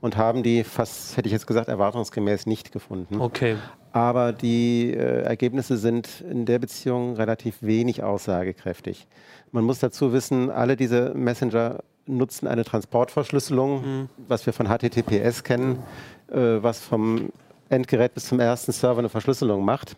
[0.00, 3.20] Und haben die fast, hätte ich jetzt gesagt, erwartungsgemäß nicht gefunden.
[3.20, 3.56] Okay.
[3.92, 9.06] Aber die äh, Ergebnisse sind in der Beziehung relativ wenig aussagekräftig.
[9.52, 14.08] Man muss dazu wissen, alle diese Messenger nutzen eine Transportverschlüsselung, mhm.
[14.28, 15.80] was wir von HTTPS kennen,
[16.28, 17.30] äh, was vom
[17.68, 19.96] Endgerät bis zum ersten Server eine Verschlüsselung macht,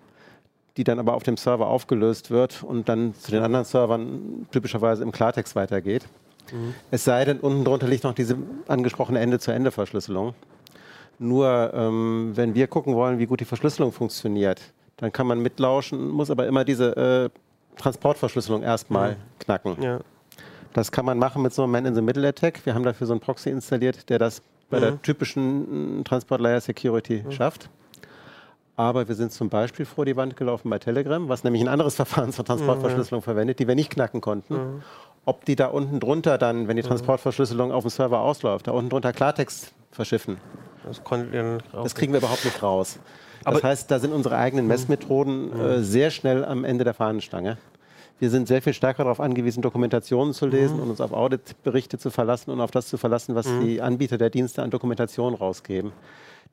[0.76, 5.03] die dann aber auf dem Server aufgelöst wird und dann zu den anderen Servern typischerweise
[5.03, 6.07] im Klartext weitergeht.
[6.51, 6.74] Mhm.
[6.90, 8.36] Es sei denn, unten drunter liegt noch diese
[8.68, 10.34] angesprochene Ende-zu-Ende-Verschlüsselung.
[11.18, 14.61] Nur ähm, wenn wir gucken wollen, wie gut die Verschlüsselung funktioniert,
[14.97, 17.30] dann kann man mitlauschen, muss aber immer diese äh,
[17.76, 19.16] Transportverschlüsselung erstmal mhm.
[19.38, 19.82] knacken.
[19.82, 20.01] Ja.
[20.72, 22.64] Das kann man machen mit so einem Man-in-the-Middle-Attack.
[22.64, 24.82] Wir haben dafür so einen Proxy installiert, der das bei mhm.
[24.82, 27.32] der typischen mm, Transport Layer Security mhm.
[27.32, 27.68] schafft.
[28.74, 31.95] Aber wir sind zum Beispiel vor die Wand gelaufen bei Telegram, was nämlich ein anderes
[31.97, 33.24] Verfahren zur Transportverschlüsselung mhm.
[33.24, 34.55] verwendet, die wir nicht knacken konnten.
[34.55, 34.82] Mhm.
[35.25, 36.89] Ob die da unten drunter dann, wenn die mhm.
[36.89, 40.39] Transportverschlüsselung auf dem Server ausläuft, da unten drunter Klartext verschiffen.
[40.85, 41.01] Das,
[41.73, 42.99] das kriegen wir überhaupt nicht raus.
[43.45, 47.59] Das Aber heißt, da sind unsere eigenen Messmethoden äh, sehr schnell am Ende der Fahnenstange.
[48.18, 50.83] Wir sind sehr viel stärker darauf angewiesen, Dokumentationen zu lesen mhm.
[50.85, 53.61] und uns auf Auditberichte zu verlassen und auf das zu verlassen, was mhm.
[53.62, 55.93] die Anbieter der Dienste an Dokumentation rausgeben.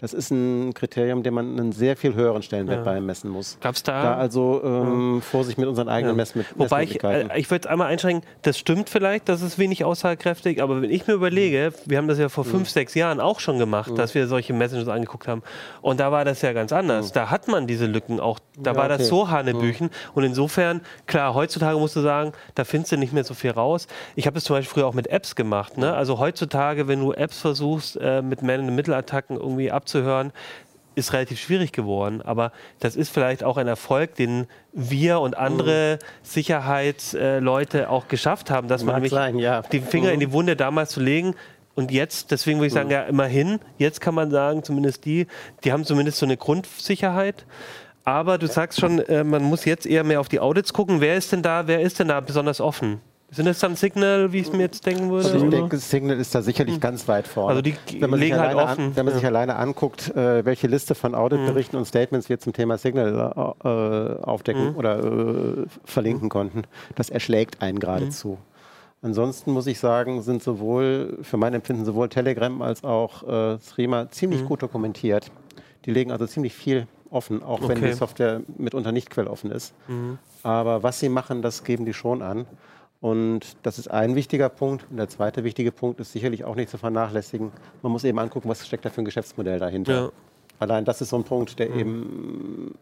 [0.01, 2.83] Das ist ein Kriterium, dem man einen sehr viel höheren Stellenwert ja.
[2.83, 3.57] beimessen muss.
[3.59, 4.01] Gab's da?
[4.01, 5.21] Da also ähm, ja.
[5.21, 6.17] Vorsicht mit unseren eigenen ja.
[6.17, 10.63] Messmet Wobei ich, äh, ich würde einmal einschränken, das stimmt vielleicht, das ist wenig aussagekräftig,
[10.63, 12.49] aber wenn ich mir überlege, wir haben das ja vor mhm.
[12.49, 13.95] fünf, sechs Jahren auch schon gemacht, mhm.
[13.97, 15.43] dass wir solche Messages angeguckt haben.
[15.81, 17.09] Und da war das ja ganz anders.
[17.09, 17.13] Mhm.
[17.15, 18.99] Da hat man diese Lücken auch, da war okay.
[18.99, 19.87] das so Hanebüchen.
[19.87, 20.11] Mhm.
[20.13, 23.87] Und insofern, klar, heutzutage musst du sagen, da findest du nicht mehr so viel raus.
[24.15, 25.77] Ich habe das zum Beispiel früher auch mit Apps gemacht.
[25.77, 25.93] Ne?
[25.93, 30.31] Also heutzutage, wenn du Apps versuchst, äh, mit Man-in-the-Middle-Attacken irgendwie abzuhören,
[30.95, 32.21] ist relativ schwierig geworden.
[32.21, 36.05] Aber das ist vielleicht auch ein Erfolg, den wir und andere mhm.
[36.23, 39.61] Sicherheitsleute auch geschafft haben, dass Mag man nämlich ja.
[39.61, 40.13] die Finger mhm.
[40.15, 41.35] in die Wunde damals zu legen.
[41.75, 42.93] Und jetzt, deswegen würde ich sagen, mhm.
[42.93, 45.27] ja, immerhin, jetzt kann man sagen, zumindest die,
[45.63, 47.45] die haben zumindest so eine Grundsicherheit.
[48.03, 50.99] Aber du sagst schon, äh, man muss jetzt eher mehr auf die Audits gucken.
[50.99, 53.01] Wer ist denn da, wer ist denn da besonders offen?
[53.32, 55.25] Sind das dann Signal, wie ich es mir jetzt denken würde?
[55.32, 56.82] Also ich denke, Signal ist da sicherlich hm.
[56.82, 57.49] ganz weit vorne.
[57.49, 58.86] Also die wenn man legen halt offen.
[58.86, 59.19] An, wenn man ja.
[59.19, 61.80] sich alleine anguckt, äh, welche Liste von Auditberichten hm.
[61.80, 64.75] und Statements wir zum Thema Signal äh, aufdecken hm.
[64.75, 66.30] oder äh, verlinken hm.
[66.30, 66.63] konnten,
[66.95, 68.32] das erschlägt einen geradezu.
[68.32, 68.38] Hm.
[69.01, 74.09] Ansonsten muss ich sagen, sind sowohl, für mein Empfinden, sowohl Telegram als auch äh, Threema
[74.09, 74.47] ziemlich hm.
[74.47, 75.32] gut dokumentiert.
[75.86, 77.69] Die legen also ziemlich viel offen, auch okay.
[77.69, 79.73] wenn die Software mitunter nicht quelloffen ist.
[80.43, 82.45] Aber was sie machen, das geben die schon an.
[83.01, 84.85] Und das ist ein wichtiger Punkt.
[84.89, 87.51] Und der zweite wichtige Punkt ist sicherlich auch nicht zu vernachlässigen.
[87.81, 89.93] Man muss eben angucken, was steckt da für ein Geschäftsmodell dahinter.
[89.93, 90.11] Ja.
[90.59, 91.79] Allein das ist so ein Punkt, der mhm.
[91.79, 92.75] eben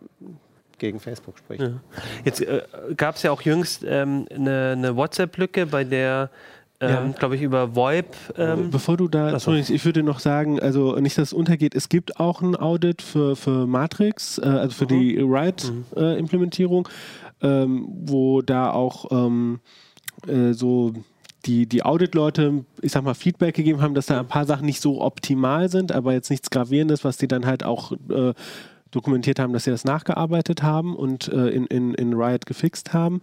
[0.80, 1.62] gegen Facebook spricht.
[1.62, 1.80] Ja.
[2.26, 2.62] Jetzt äh,
[2.96, 6.32] gab es ja auch jüngst ähm, eine, eine WhatsApp-Lücke, bei der
[6.80, 7.14] ähm, ja.
[7.18, 8.16] glaube ich, über VoIP.
[8.38, 9.54] Ähm Bevor du da, Achso.
[9.54, 13.36] ich würde noch sagen, also nicht, dass es untergeht, es gibt auch ein Audit für,
[13.36, 15.00] für Matrix, äh, also für mhm.
[15.00, 16.88] die Write-Implementierung,
[17.42, 17.48] mhm.
[17.48, 19.60] äh, ähm, wo da auch ähm,
[20.28, 20.94] äh, so
[21.46, 24.82] die, die Audit-Leute, ich sag mal, Feedback gegeben haben, dass da ein paar Sachen nicht
[24.82, 28.34] so optimal sind, aber jetzt nichts Gravierendes, was die dann halt auch äh,
[28.92, 33.22] dokumentiert haben, dass sie das nachgearbeitet haben und äh, in, in, in Riot gefixt haben.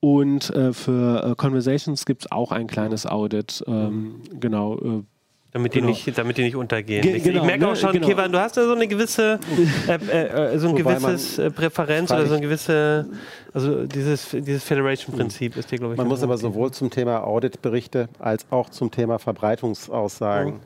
[0.00, 3.62] Und äh, für äh, Conversations gibt es auch ein kleines Audit.
[3.68, 5.04] Ähm, genau,
[5.52, 5.86] äh, damit, genau.
[5.86, 7.02] die nicht, damit die nicht untergehen.
[7.02, 7.76] Ge genau, ich merke auch ne?
[7.76, 8.06] schon, genau.
[8.06, 9.38] Kevan, du hast da so eine gewisse,
[9.86, 13.06] äh, äh, so ein gewisses äh, Präferenz oder so ein gewisse,
[13.52, 15.98] also dieses, dieses Federation-Prinzip ist dir, glaube ich.
[15.98, 20.54] Man muss aber sowohl zum Thema Auditberichte als auch zum Thema Verbreitungsaussagen.
[20.54, 20.60] Mhm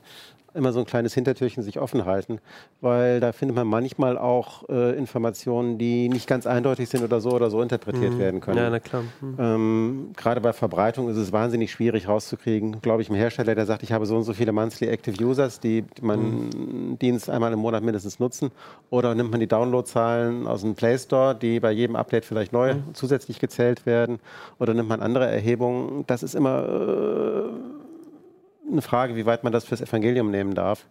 [0.57, 2.39] immer so ein kleines Hintertürchen sich offen halten,
[2.81, 7.31] weil da findet man manchmal auch äh, Informationen, die nicht ganz eindeutig sind oder so
[7.31, 8.19] oder so interpretiert mhm.
[8.19, 8.59] werden können.
[8.59, 9.03] Ja, na klar.
[9.21, 9.37] Mhm.
[9.39, 12.81] Ähm, Gerade bei Verbreitung ist es wahnsinnig schwierig rauszukriegen.
[12.81, 15.61] Glaube ich, ein Hersteller, der sagt, ich habe so und so viele Monthly Active Users,
[15.61, 16.99] die, meinen mhm.
[16.99, 18.51] Dienst einmal im Monat mindestens nutzen.
[18.91, 22.75] Oder nimmt man die Downloadzahlen aus dem Play Store, die bei jedem Update vielleicht neu
[22.75, 22.95] mhm.
[22.95, 24.19] zusätzlich gezählt werden.
[24.59, 26.05] Oder nimmt man andere Erhebungen.
[26.07, 26.65] Das ist immer...
[26.67, 27.76] Äh,
[28.71, 30.87] eine Frage, wie weit man das fürs Evangelium nehmen darf.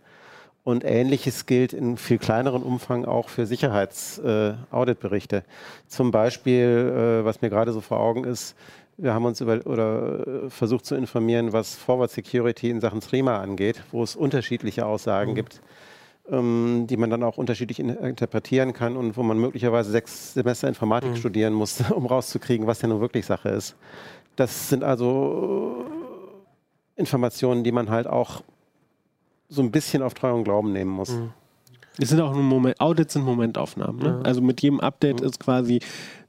[0.64, 5.38] Und ähnliches gilt in viel kleineren Umfang auch für Sicherheitsauditberichte.
[5.38, 5.42] Äh,
[5.88, 8.56] Zum Beispiel, äh, was mir gerade so vor Augen ist,
[8.98, 13.40] wir haben uns über, oder äh, versucht zu informieren, was Forward Security in Sachen Threema
[13.40, 15.36] angeht, wo es unterschiedliche Aussagen mhm.
[15.36, 15.62] gibt,
[16.32, 20.68] ähm, die man dann auch unterschiedlich in, interpretieren kann und wo man möglicherweise sechs Semester
[20.68, 21.18] Informatik mhm.
[21.18, 23.76] studieren muss, um rauszukriegen, was denn nun wirklich Sache ist.
[24.36, 25.86] Das sind also
[26.96, 28.42] Informationen, die man halt auch
[29.50, 31.12] so ein bisschen auf Treu und Glauben nehmen muss.
[31.12, 31.32] Mhm.
[31.98, 34.02] Es sind auch nur Moment, Audits sind Momentaufnahmen.
[34.02, 34.22] Ne?
[34.24, 35.80] Also mit jedem Update ist quasi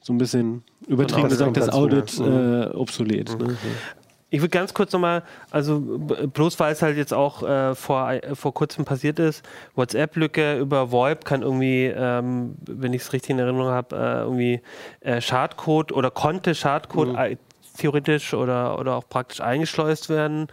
[0.01, 3.37] so ein bisschen übertrieben gesagt das Audit äh, obsolet.
[3.39, 3.57] Ne?
[4.31, 8.35] Ich würde ganz kurz nochmal, also bloß weil es halt jetzt auch äh, vor, äh,
[8.35, 9.45] vor kurzem passiert ist,
[9.75, 14.61] WhatsApp-Lücke über VoIP kann irgendwie, ähm, wenn ich es richtig in Erinnerung habe, äh, irgendwie
[15.01, 17.17] äh, Schadcode oder konnte Schadcode mhm.
[17.77, 20.49] Theoretisch oder, oder auch praktisch eingeschleust werden.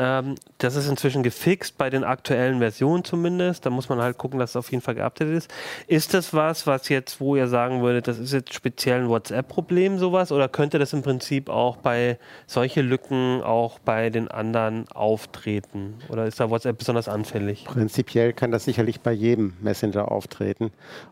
[0.00, 3.66] Ähm, das ist inzwischen gefixt, bei den aktuellen Versionen zumindest.
[3.66, 5.50] Da muss man halt gucken, dass es auf jeden Fall geupdatet ist.
[5.88, 9.98] Ist das was, was jetzt, wo ihr sagen würdet, das ist jetzt speziell ein WhatsApp-Problem,
[9.98, 10.30] sowas?
[10.30, 15.94] Oder könnte das im Prinzip auch bei solche Lücken auch bei den anderen auftreten?
[16.08, 17.64] Oder ist da WhatsApp besonders anfällig?
[17.64, 20.70] Prinzipiell kann das sicherlich bei jedem Messenger auftreten.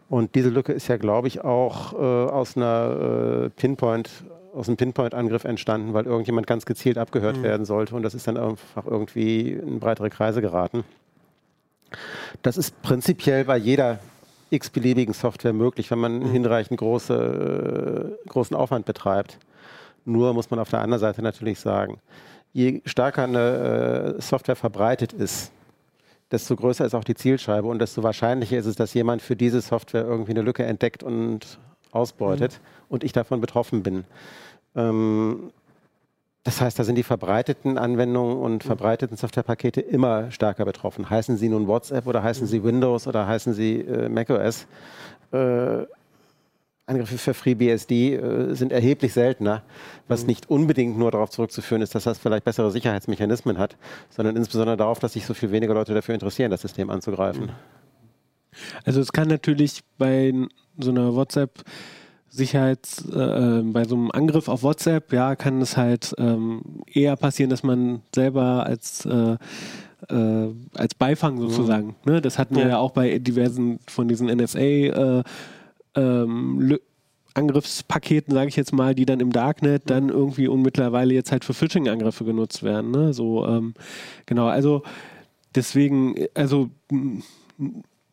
[0.08, 4.10] Und diese Lücke ist ja, glaube ich, auch äh, aus einer äh, Pinpoint
[4.56, 7.42] aus einem Pinpoint-Angriff entstanden, weil irgendjemand ganz gezielt abgehört mhm.
[7.42, 10.84] werden sollte und das ist dann einfach irgendwie in breitere Kreise geraten.
[12.42, 13.98] Das ist prinzipiell bei jeder
[14.50, 16.30] x-beliebigen Software möglich, wenn man mhm.
[16.30, 19.38] hinreichend große, äh, großen Aufwand betreibt.
[20.04, 22.00] Nur muss man auf der anderen Seite natürlich sagen,
[22.52, 25.52] je stärker eine äh, Software verbreitet ist,
[26.30, 29.60] desto größer ist auch die Zielscheibe und desto wahrscheinlicher ist es, dass jemand für diese
[29.60, 31.58] Software irgendwie eine Lücke entdeckt und
[31.96, 32.84] ausbeutet mhm.
[32.88, 34.04] und ich davon betroffen bin.
[34.74, 35.50] Ähm,
[36.44, 38.68] das heißt, da sind die verbreiteten Anwendungen und mhm.
[38.68, 41.10] verbreiteten Softwarepakete immer stärker betroffen.
[41.10, 44.68] Heißen sie nun WhatsApp oder heißen sie Windows oder heißen sie äh, macOS?
[45.32, 45.86] Äh,
[46.88, 49.64] Angriffe für FreeBSD äh, sind erheblich seltener,
[50.06, 50.26] was mhm.
[50.28, 53.76] nicht unbedingt nur darauf zurückzuführen ist, dass das vielleicht bessere Sicherheitsmechanismen hat,
[54.08, 57.50] sondern insbesondere darauf, dass sich so viel weniger Leute dafür interessieren, das System anzugreifen.
[58.84, 60.32] Also es kann natürlich bei
[60.78, 61.64] so einer WhatsApp
[62.28, 67.48] Sicherheits, äh, bei so einem Angriff auf WhatsApp, ja, kann es halt ähm, eher passieren,
[67.48, 69.36] dass man selber als äh,
[70.10, 71.94] äh, als Beifang sozusagen.
[72.04, 72.12] Mhm.
[72.12, 72.20] Ne?
[72.20, 75.22] Das hatten wir ja auch bei diversen von diesen NSA äh,
[75.94, 76.78] ähm,
[77.32, 81.44] Angriffspaketen, sage ich jetzt mal, die dann im Darknet dann irgendwie und mittlerweile jetzt halt
[81.44, 82.90] für Phishing-Angriffe genutzt werden.
[82.90, 83.12] Ne?
[83.12, 83.74] So ähm,
[84.24, 84.82] genau, also
[85.54, 86.70] deswegen, also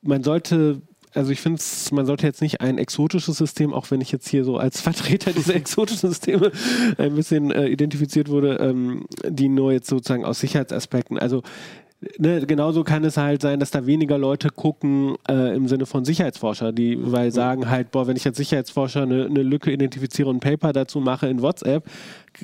[0.01, 0.81] man sollte
[1.13, 1.61] also ich finde,
[1.91, 5.31] man sollte jetzt nicht ein exotisches System, auch wenn ich jetzt hier so als Vertreter
[5.31, 6.51] dieser exotischen Systeme
[6.97, 11.43] ein bisschen äh, identifiziert wurde, ähm, die nur jetzt sozusagen aus Sicherheitsaspekten, also
[12.17, 16.05] Ne, genauso kann es halt sein, dass da weniger Leute gucken äh, im Sinne von
[16.05, 20.37] Sicherheitsforscher, die weil sagen halt, boah, wenn ich als Sicherheitsforscher eine, eine Lücke identifiziere und
[20.37, 21.85] ein Paper dazu mache in WhatsApp,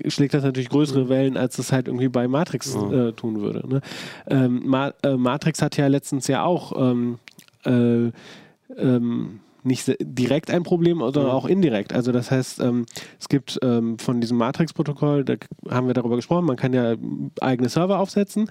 [0.08, 3.68] schlägt das natürlich größere Wellen, als es halt irgendwie bei Matrix äh, tun würde.
[3.68, 3.82] Ne?
[4.28, 7.20] Ähm, Ma äh, Matrix hat ja letztens ja auch ähm,
[7.66, 8.12] äh,
[8.78, 11.94] ähm, nicht direkt ein Problem, sondern auch indirekt.
[11.94, 12.86] Also das heißt, ähm,
[13.20, 15.36] es gibt ähm, von diesem Matrix-Protokoll, da
[15.70, 16.96] haben wir darüber gesprochen, man kann ja
[17.42, 18.50] eigene Server aufsetzen,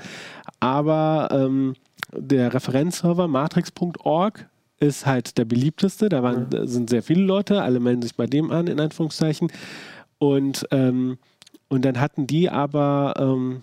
[0.60, 1.74] aber ähm,
[2.14, 4.48] der Referenzserver matrix.org
[4.80, 6.08] ist halt der beliebteste.
[6.08, 6.66] Da waren, mhm.
[6.66, 9.50] sind sehr viele Leute, alle melden sich bei dem an, in Anführungszeichen.
[10.18, 11.18] Und, ähm,
[11.68, 13.62] und dann hatten die aber ähm,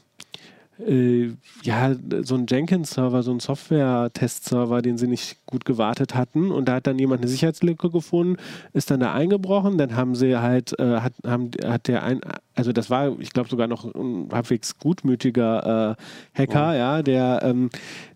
[0.80, 1.32] äh,
[1.64, 6.52] ja, so ein Jenkins-Server, so ein Software-Test-Server, den sie nicht gut gewartet hatten.
[6.52, 8.38] Und da hat dann jemand eine Sicherheitslücke gefunden,
[8.74, 9.78] ist dann da eingebrochen.
[9.78, 12.22] Dann haben sie halt, äh, hat, haben, hat der ein,
[12.54, 16.76] also das war, ich glaube, sogar noch ein halbwegs gutmütiger äh, Hacker, oh.
[16.76, 17.70] ja, der, ähm,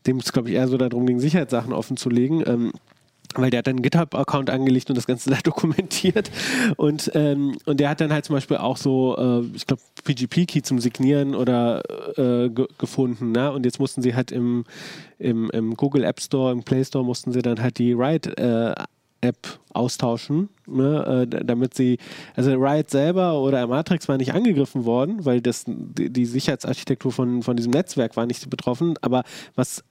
[0.05, 2.43] dem es, glaube ich, eher so darum ging, Sicherheitssachen offenzulegen.
[2.45, 2.72] Ähm,
[3.41, 6.31] weil der hat dann einen GitHub-Account angelegt und das Ganze da dokumentiert.
[6.77, 10.61] Und, ähm, und der hat dann halt zum Beispiel auch so, äh, ich glaube, PGP-Key
[10.61, 11.81] zum Signieren oder
[12.17, 13.31] äh, gefunden.
[13.31, 13.51] Ne?
[13.51, 14.65] Und jetzt mussten sie halt im,
[15.17, 18.73] im, im, Google App Store, im Play Store, mussten sie dann halt die Riot äh,
[19.21, 21.97] App austauschen, ne, äh, damit sie,
[22.35, 27.43] also Riot selber oder Matrix war nicht angegriffen worden, weil das, die, die Sicherheitsarchitektur von,
[27.43, 29.23] von diesem Netzwerk war nicht betroffen, aber
[29.55, 29.83] was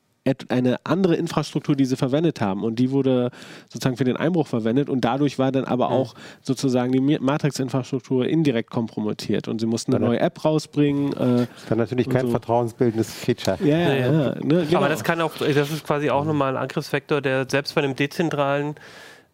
[0.48, 2.64] eine andere Infrastruktur, die sie verwendet haben.
[2.64, 3.30] Und die wurde
[3.68, 4.88] sozusagen für den Einbruch verwendet.
[4.88, 9.48] Und dadurch war dann aber auch sozusagen die Matrix-Infrastruktur indirekt kompromittiert.
[9.48, 11.12] Und sie mussten eine neue App rausbringen.
[11.12, 12.30] Äh, dann natürlich kein so.
[12.30, 13.58] vertrauensbildendes Feature.
[13.64, 14.34] Ja, ja, ja.
[14.42, 14.78] Ne, genau.
[14.78, 17.96] Aber das kann auch, das ist quasi auch nochmal ein Angriffsvektor, der selbst bei einem
[17.96, 18.76] dezentralen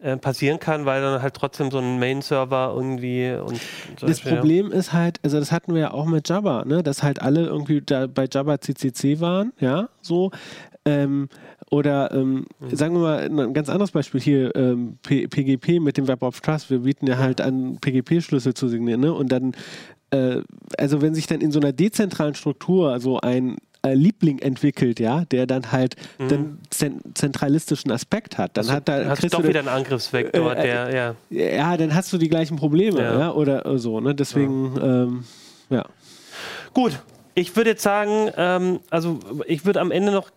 [0.05, 3.59] äh, passieren kann, weil dann halt trotzdem so ein Main-Server irgendwie und
[3.97, 4.77] so Das Problem ja.
[4.77, 7.81] ist halt, also das hatten wir ja auch mit Jabba, ne, dass halt alle irgendwie
[7.81, 10.31] da bei Jabba CCC waren, ja, so.
[10.85, 11.29] Ähm,
[11.71, 12.75] oder ähm, mhm.
[12.75, 16.69] sagen wir mal ein ganz anderes Beispiel hier, ähm, PGP mit dem Web of Trust.
[16.69, 19.01] Wir bieten ja halt an, PGP-Schlüssel zu signieren.
[19.01, 19.11] Ne?
[19.11, 19.53] Und dann,
[20.11, 20.41] äh,
[20.77, 25.25] also wenn sich dann in so einer dezentralen Struktur so ein äh, Liebling entwickelt, ja,
[25.25, 26.27] der dann halt mhm.
[26.27, 30.61] den zentralistischen Aspekt hat, dann also, hat da hast du doch wieder einen Angriffsvektor, äh,
[30.61, 31.15] der, ja.
[31.29, 34.13] Ja, dann hast du die gleichen Probleme, ja, ja oder so, ne?
[34.13, 35.03] Deswegen, ja.
[35.03, 35.23] Ähm,
[35.69, 35.85] ja.
[36.73, 36.99] Gut,
[37.35, 40.31] ich würde jetzt sagen, ähm, also ich würde am Ende noch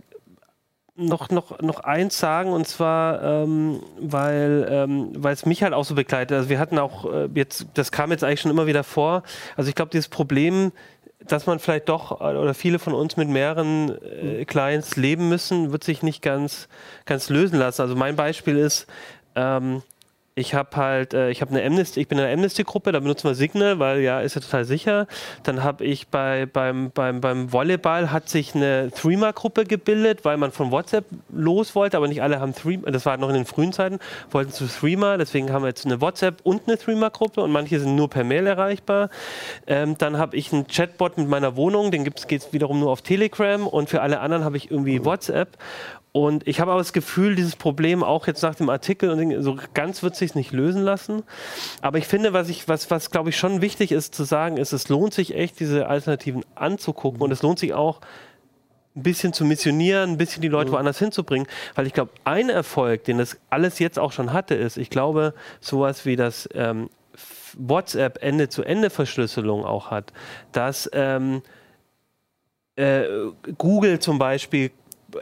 [0.98, 5.94] noch, noch, noch eins sagen und zwar, ähm, weil ähm, es mich halt auch so
[5.94, 6.36] begleitet.
[6.36, 9.22] Also wir hatten auch äh, jetzt, das kam jetzt eigentlich schon immer wieder vor.
[9.56, 10.72] Also ich glaube, dieses Problem,
[11.20, 15.70] dass man vielleicht doch äh, oder viele von uns mit mehreren äh, Clients leben müssen,
[15.70, 16.68] wird sich nicht ganz,
[17.04, 17.82] ganz lösen lassen.
[17.82, 18.86] Also mein Beispiel ist,
[19.36, 19.82] ähm,
[20.38, 23.28] ich habe halt, äh, ich habe eine Amnesty, ich bin in einer Amnesty-Gruppe, da benutzen
[23.28, 25.06] wir Signal, weil ja, ist ja total sicher.
[25.42, 30.52] Dann habe ich bei, beim, beim, beim Volleyball hat sich eine Threema-Gruppe gebildet, weil man
[30.52, 33.72] von WhatsApp los wollte, aber nicht alle haben Threema, das war noch in den frühen
[33.72, 33.98] Zeiten,
[34.30, 37.96] wollten zu Threema, deswegen haben wir jetzt eine WhatsApp und eine Threema-Gruppe und manche sind
[37.96, 39.10] nur per Mail erreichbar.
[39.66, 43.02] Ähm, dann habe ich einen Chatbot mit meiner Wohnung, den geht es wiederum nur auf
[43.02, 45.58] Telegram und für alle anderen habe ich irgendwie WhatsApp.
[46.12, 49.56] Und ich habe aber das Gefühl, dieses Problem auch jetzt nach dem Artikel, und so
[49.74, 51.22] ganz wird sich nicht lösen lassen.
[51.82, 54.72] Aber ich finde, was ich, was, was glaube ich schon wichtig ist zu sagen, ist,
[54.72, 57.20] es lohnt sich echt, diese Alternativen anzugucken.
[57.20, 58.00] Und es lohnt sich auch,
[58.96, 60.74] ein bisschen zu missionieren, ein bisschen die Leute mhm.
[60.74, 61.46] woanders hinzubringen.
[61.74, 65.34] Weil ich glaube, ein Erfolg, den das alles jetzt auch schon hatte, ist, ich glaube,
[65.60, 66.90] sowas wie das ähm,
[67.56, 70.12] WhatsApp Ende-zu-Ende-Verschlüsselung auch hat,
[70.52, 71.42] dass ähm,
[72.76, 73.04] äh,
[73.56, 74.70] Google zum Beispiel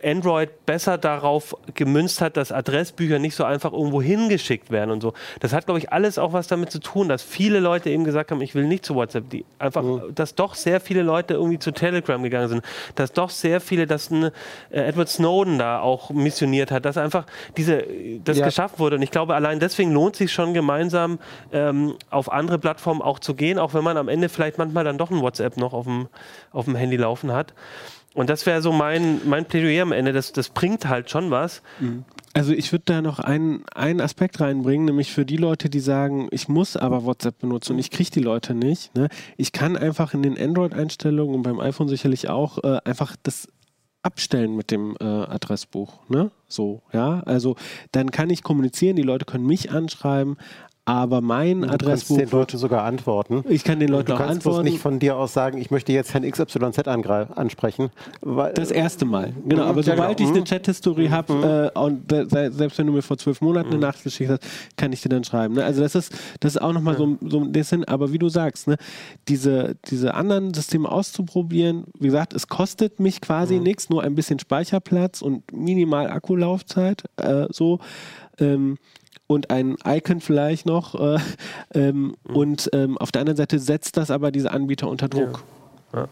[0.03, 5.13] Android besser darauf gemünzt hat, dass Adressbücher nicht so einfach irgendwo hingeschickt werden und so.
[5.39, 8.33] Das hat, glaube ich, alles auch was damit zu tun, dass viele Leute eben gesagt
[8.33, 9.31] haben, ich will nicht zu WhatsApp.
[9.31, 10.15] Die einfach, mhm.
[10.15, 12.63] dass doch sehr viele Leute irgendwie zu Telegram gegangen sind,
[12.97, 14.25] dass doch sehr viele, dass ein,
[14.71, 17.25] äh, Edward Snowden da auch missioniert hat, dass einfach
[17.57, 17.85] diese,
[18.25, 18.45] das ja.
[18.45, 18.97] geschafft wurde.
[18.97, 21.21] Und ich glaube, allein deswegen lohnt sich schon gemeinsam
[21.53, 24.99] ähm, auf andere Plattformen auch zu gehen, auch wenn man am Ende vielleicht manchmal dann
[24.99, 26.09] doch ein WhatsApp noch auf dem,
[26.51, 27.55] auf dem Handy laufen hat.
[28.17, 30.15] Und das wäre so mein, mein Plädoyer am Ende.
[30.15, 31.63] Das, das bringt halt schon was.
[31.81, 32.05] Mhm.
[32.33, 36.29] Also ich würde da noch einen, einen Aspekt reinbringen, nämlich für die Leute, die sagen,
[36.31, 38.95] ich muss aber WhatsApp benutzen und ich kriege die Leute nicht.
[38.95, 39.09] Ne?
[39.37, 43.49] Ich kann einfach in den Android-Einstellungen und beim iPhone sicherlich auch äh, einfach das
[44.03, 46.09] abstellen mit dem äh, Adressbuch.
[46.09, 46.31] Ne?
[46.49, 47.21] So, ja.
[47.27, 47.57] Also
[47.93, 50.39] dann kann ich kommunizieren, die Leute können mich anschreiben,
[50.87, 52.15] aber mein du Adressbuch.
[52.17, 53.45] Du kannst den Leuten sogar antworten.
[53.49, 54.39] Ich kann den Leuten auch antworten.
[54.39, 57.91] Du kannst nicht von dir aus sagen, ich möchte jetzt Herrn XYZ ansprechen.
[58.55, 59.65] das erste Mal, genau.
[59.65, 60.31] Aber ja, sobald genau.
[60.31, 61.11] ich eine mhm.
[61.11, 61.43] habe mhm.
[61.43, 63.83] äh, und selbst wenn du mir vor zwölf Monaten eine mhm.
[63.83, 64.43] Nachricht geschickt hast,
[64.77, 65.55] kann ich dir dann schreiben.
[65.55, 65.65] Ne?
[65.65, 68.69] Also das ist, das ist auch nochmal so, so ein bisschen, aber wie du sagst,
[68.69, 68.77] ne?
[69.27, 73.65] diese, diese anderen Systeme auszuprobieren, wie gesagt, es kostet mich quasi mhm.
[73.65, 77.03] nichts, nur ein bisschen Speicherplatz und minimal Akkulaufzeit.
[77.17, 77.81] Äh, so.
[78.39, 78.79] Ähm,
[79.27, 80.95] und ein Icon vielleicht noch.
[80.95, 81.19] Äh,
[81.75, 82.37] ähm, mhm.
[82.37, 85.45] Und ähm, auf der anderen Seite setzt das aber diese Anbieter unter Druck.
[85.93, 86.01] Ja.
[86.01, 86.09] Ja.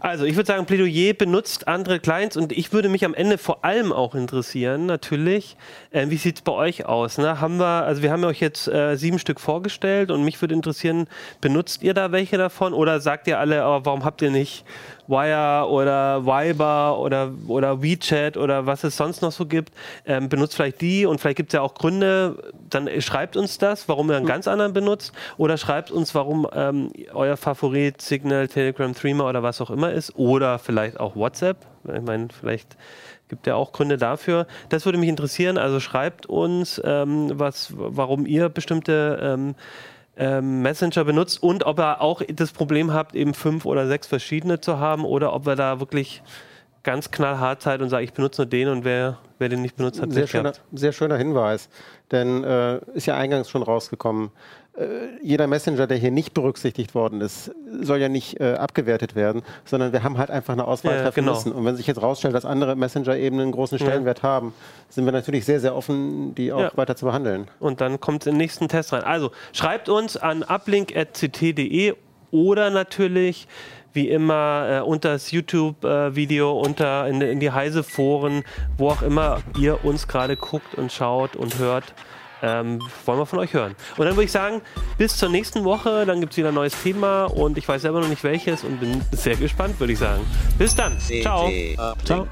[0.00, 3.64] Also ich würde sagen, Plädoyer benutzt andere Clients und ich würde mich am Ende vor
[3.64, 5.56] allem auch interessieren, natürlich,
[5.90, 7.18] äh, wie sieht es bei euch aus?
[7.18, 7.40] Ne?
[7.40, 11.06] Haben wir, also wir haben euch jetzt äh, sieben Stück vorgestellt und mich würde interessieren,
[11.40, 14.64] benutzt ihr da welche davon oder sagt ihr alle, oh, warum habt ihr nicht
[15.06, 19.72] Wire oder Viber oder, oder WeChat oder was es sonst noch so gibt,
[20.06, 23.88] ähm, benutzt vielleicht die und vielleicht gibt es ja auch Gründe, dann schreibt uns das,
[23.88, 28.94] warum ihr einen ganz anderen benutzt oder schreibt uns, warum ähm, euer Favorit Signal, Telegram,
[28.94, 31.58] Threema oder was auch immer ist oder vielleicht auch WhatsApp.
[31.84, 32.76] Ich meine, vielleicht
[33.28, 34.48] gibt ja auch Gründe dafür.
[34.70, 35.56] Das würde mich interessieren.
[35.56, 39.54] Also schreibt uns, ähm, was, warum ihr bestimmte ähm,
[40.16, 44.60] ähm, Messenger benutzt und ob ihr auch das Problem habt, eben fünf oder sechs verschiedene
[44.60, 46.22] zu haben oder ob ihr da wirklich
[46.82, 50.00] ganz knallhart seid und sagt, ich benutze nur den und wer, wer den nicht benutzt,
[50.00, 51.68] hat sehr schöner, sehr schöner Hinweis,
[52.10, 54.30] denn äh, ist ja eingangs schon rausgekommen.
[54.76, 59.42] Äh, jeder Messenger, der hier nicht berücksichtigt worden ist, soll ja nicht äh, abgewertet werden,
[59.64, 61.34] sondern wir haben halt einfach eine Auswahl ja, treffen genau.
[61.34, 61.52] müssen.
[61.52, 64.28] Und wenn sich jetzt rausstellt, dass andere Messenger eben einen großen Stellenwert ja.
[64.28, 64.52] haben,
[64.88, 66.72] sind wir natürlich sehr, sehr offen, die auch ja.
[66.74, 67.48] weiter zu behandeln.
[67.60, 69.04] Und dann kommt es den nächsten Test rein.
[69.04, 71.94] Also schreibt uns an uplink.ct.de
[72.32, 73.46] oder natürlich
[73.92, 78.42] wie immer äh, unter das YouTube-Video, äh, unter in, in die Heise-Foren,
[78.76, 81.94] wo auch immer ihr uns gerade guckt und schaut und hört
[82.42, 83.74] ähm, wollen wir von euch hören.
[83.96, 84.60] Und dann würde ich sagen,
[84.98, 88.00] bis zur nächsten Woche, dann gibt es wieder ein neues Thema und ich weiß selber
[88.00, 90.24] noch nicht welches und bin sehr gespannt, würde ich sagen.
[90.58, 90.98] Bis dann.
[91.22, 91.50] Ciao.
[92.04, 92.28] Ciao.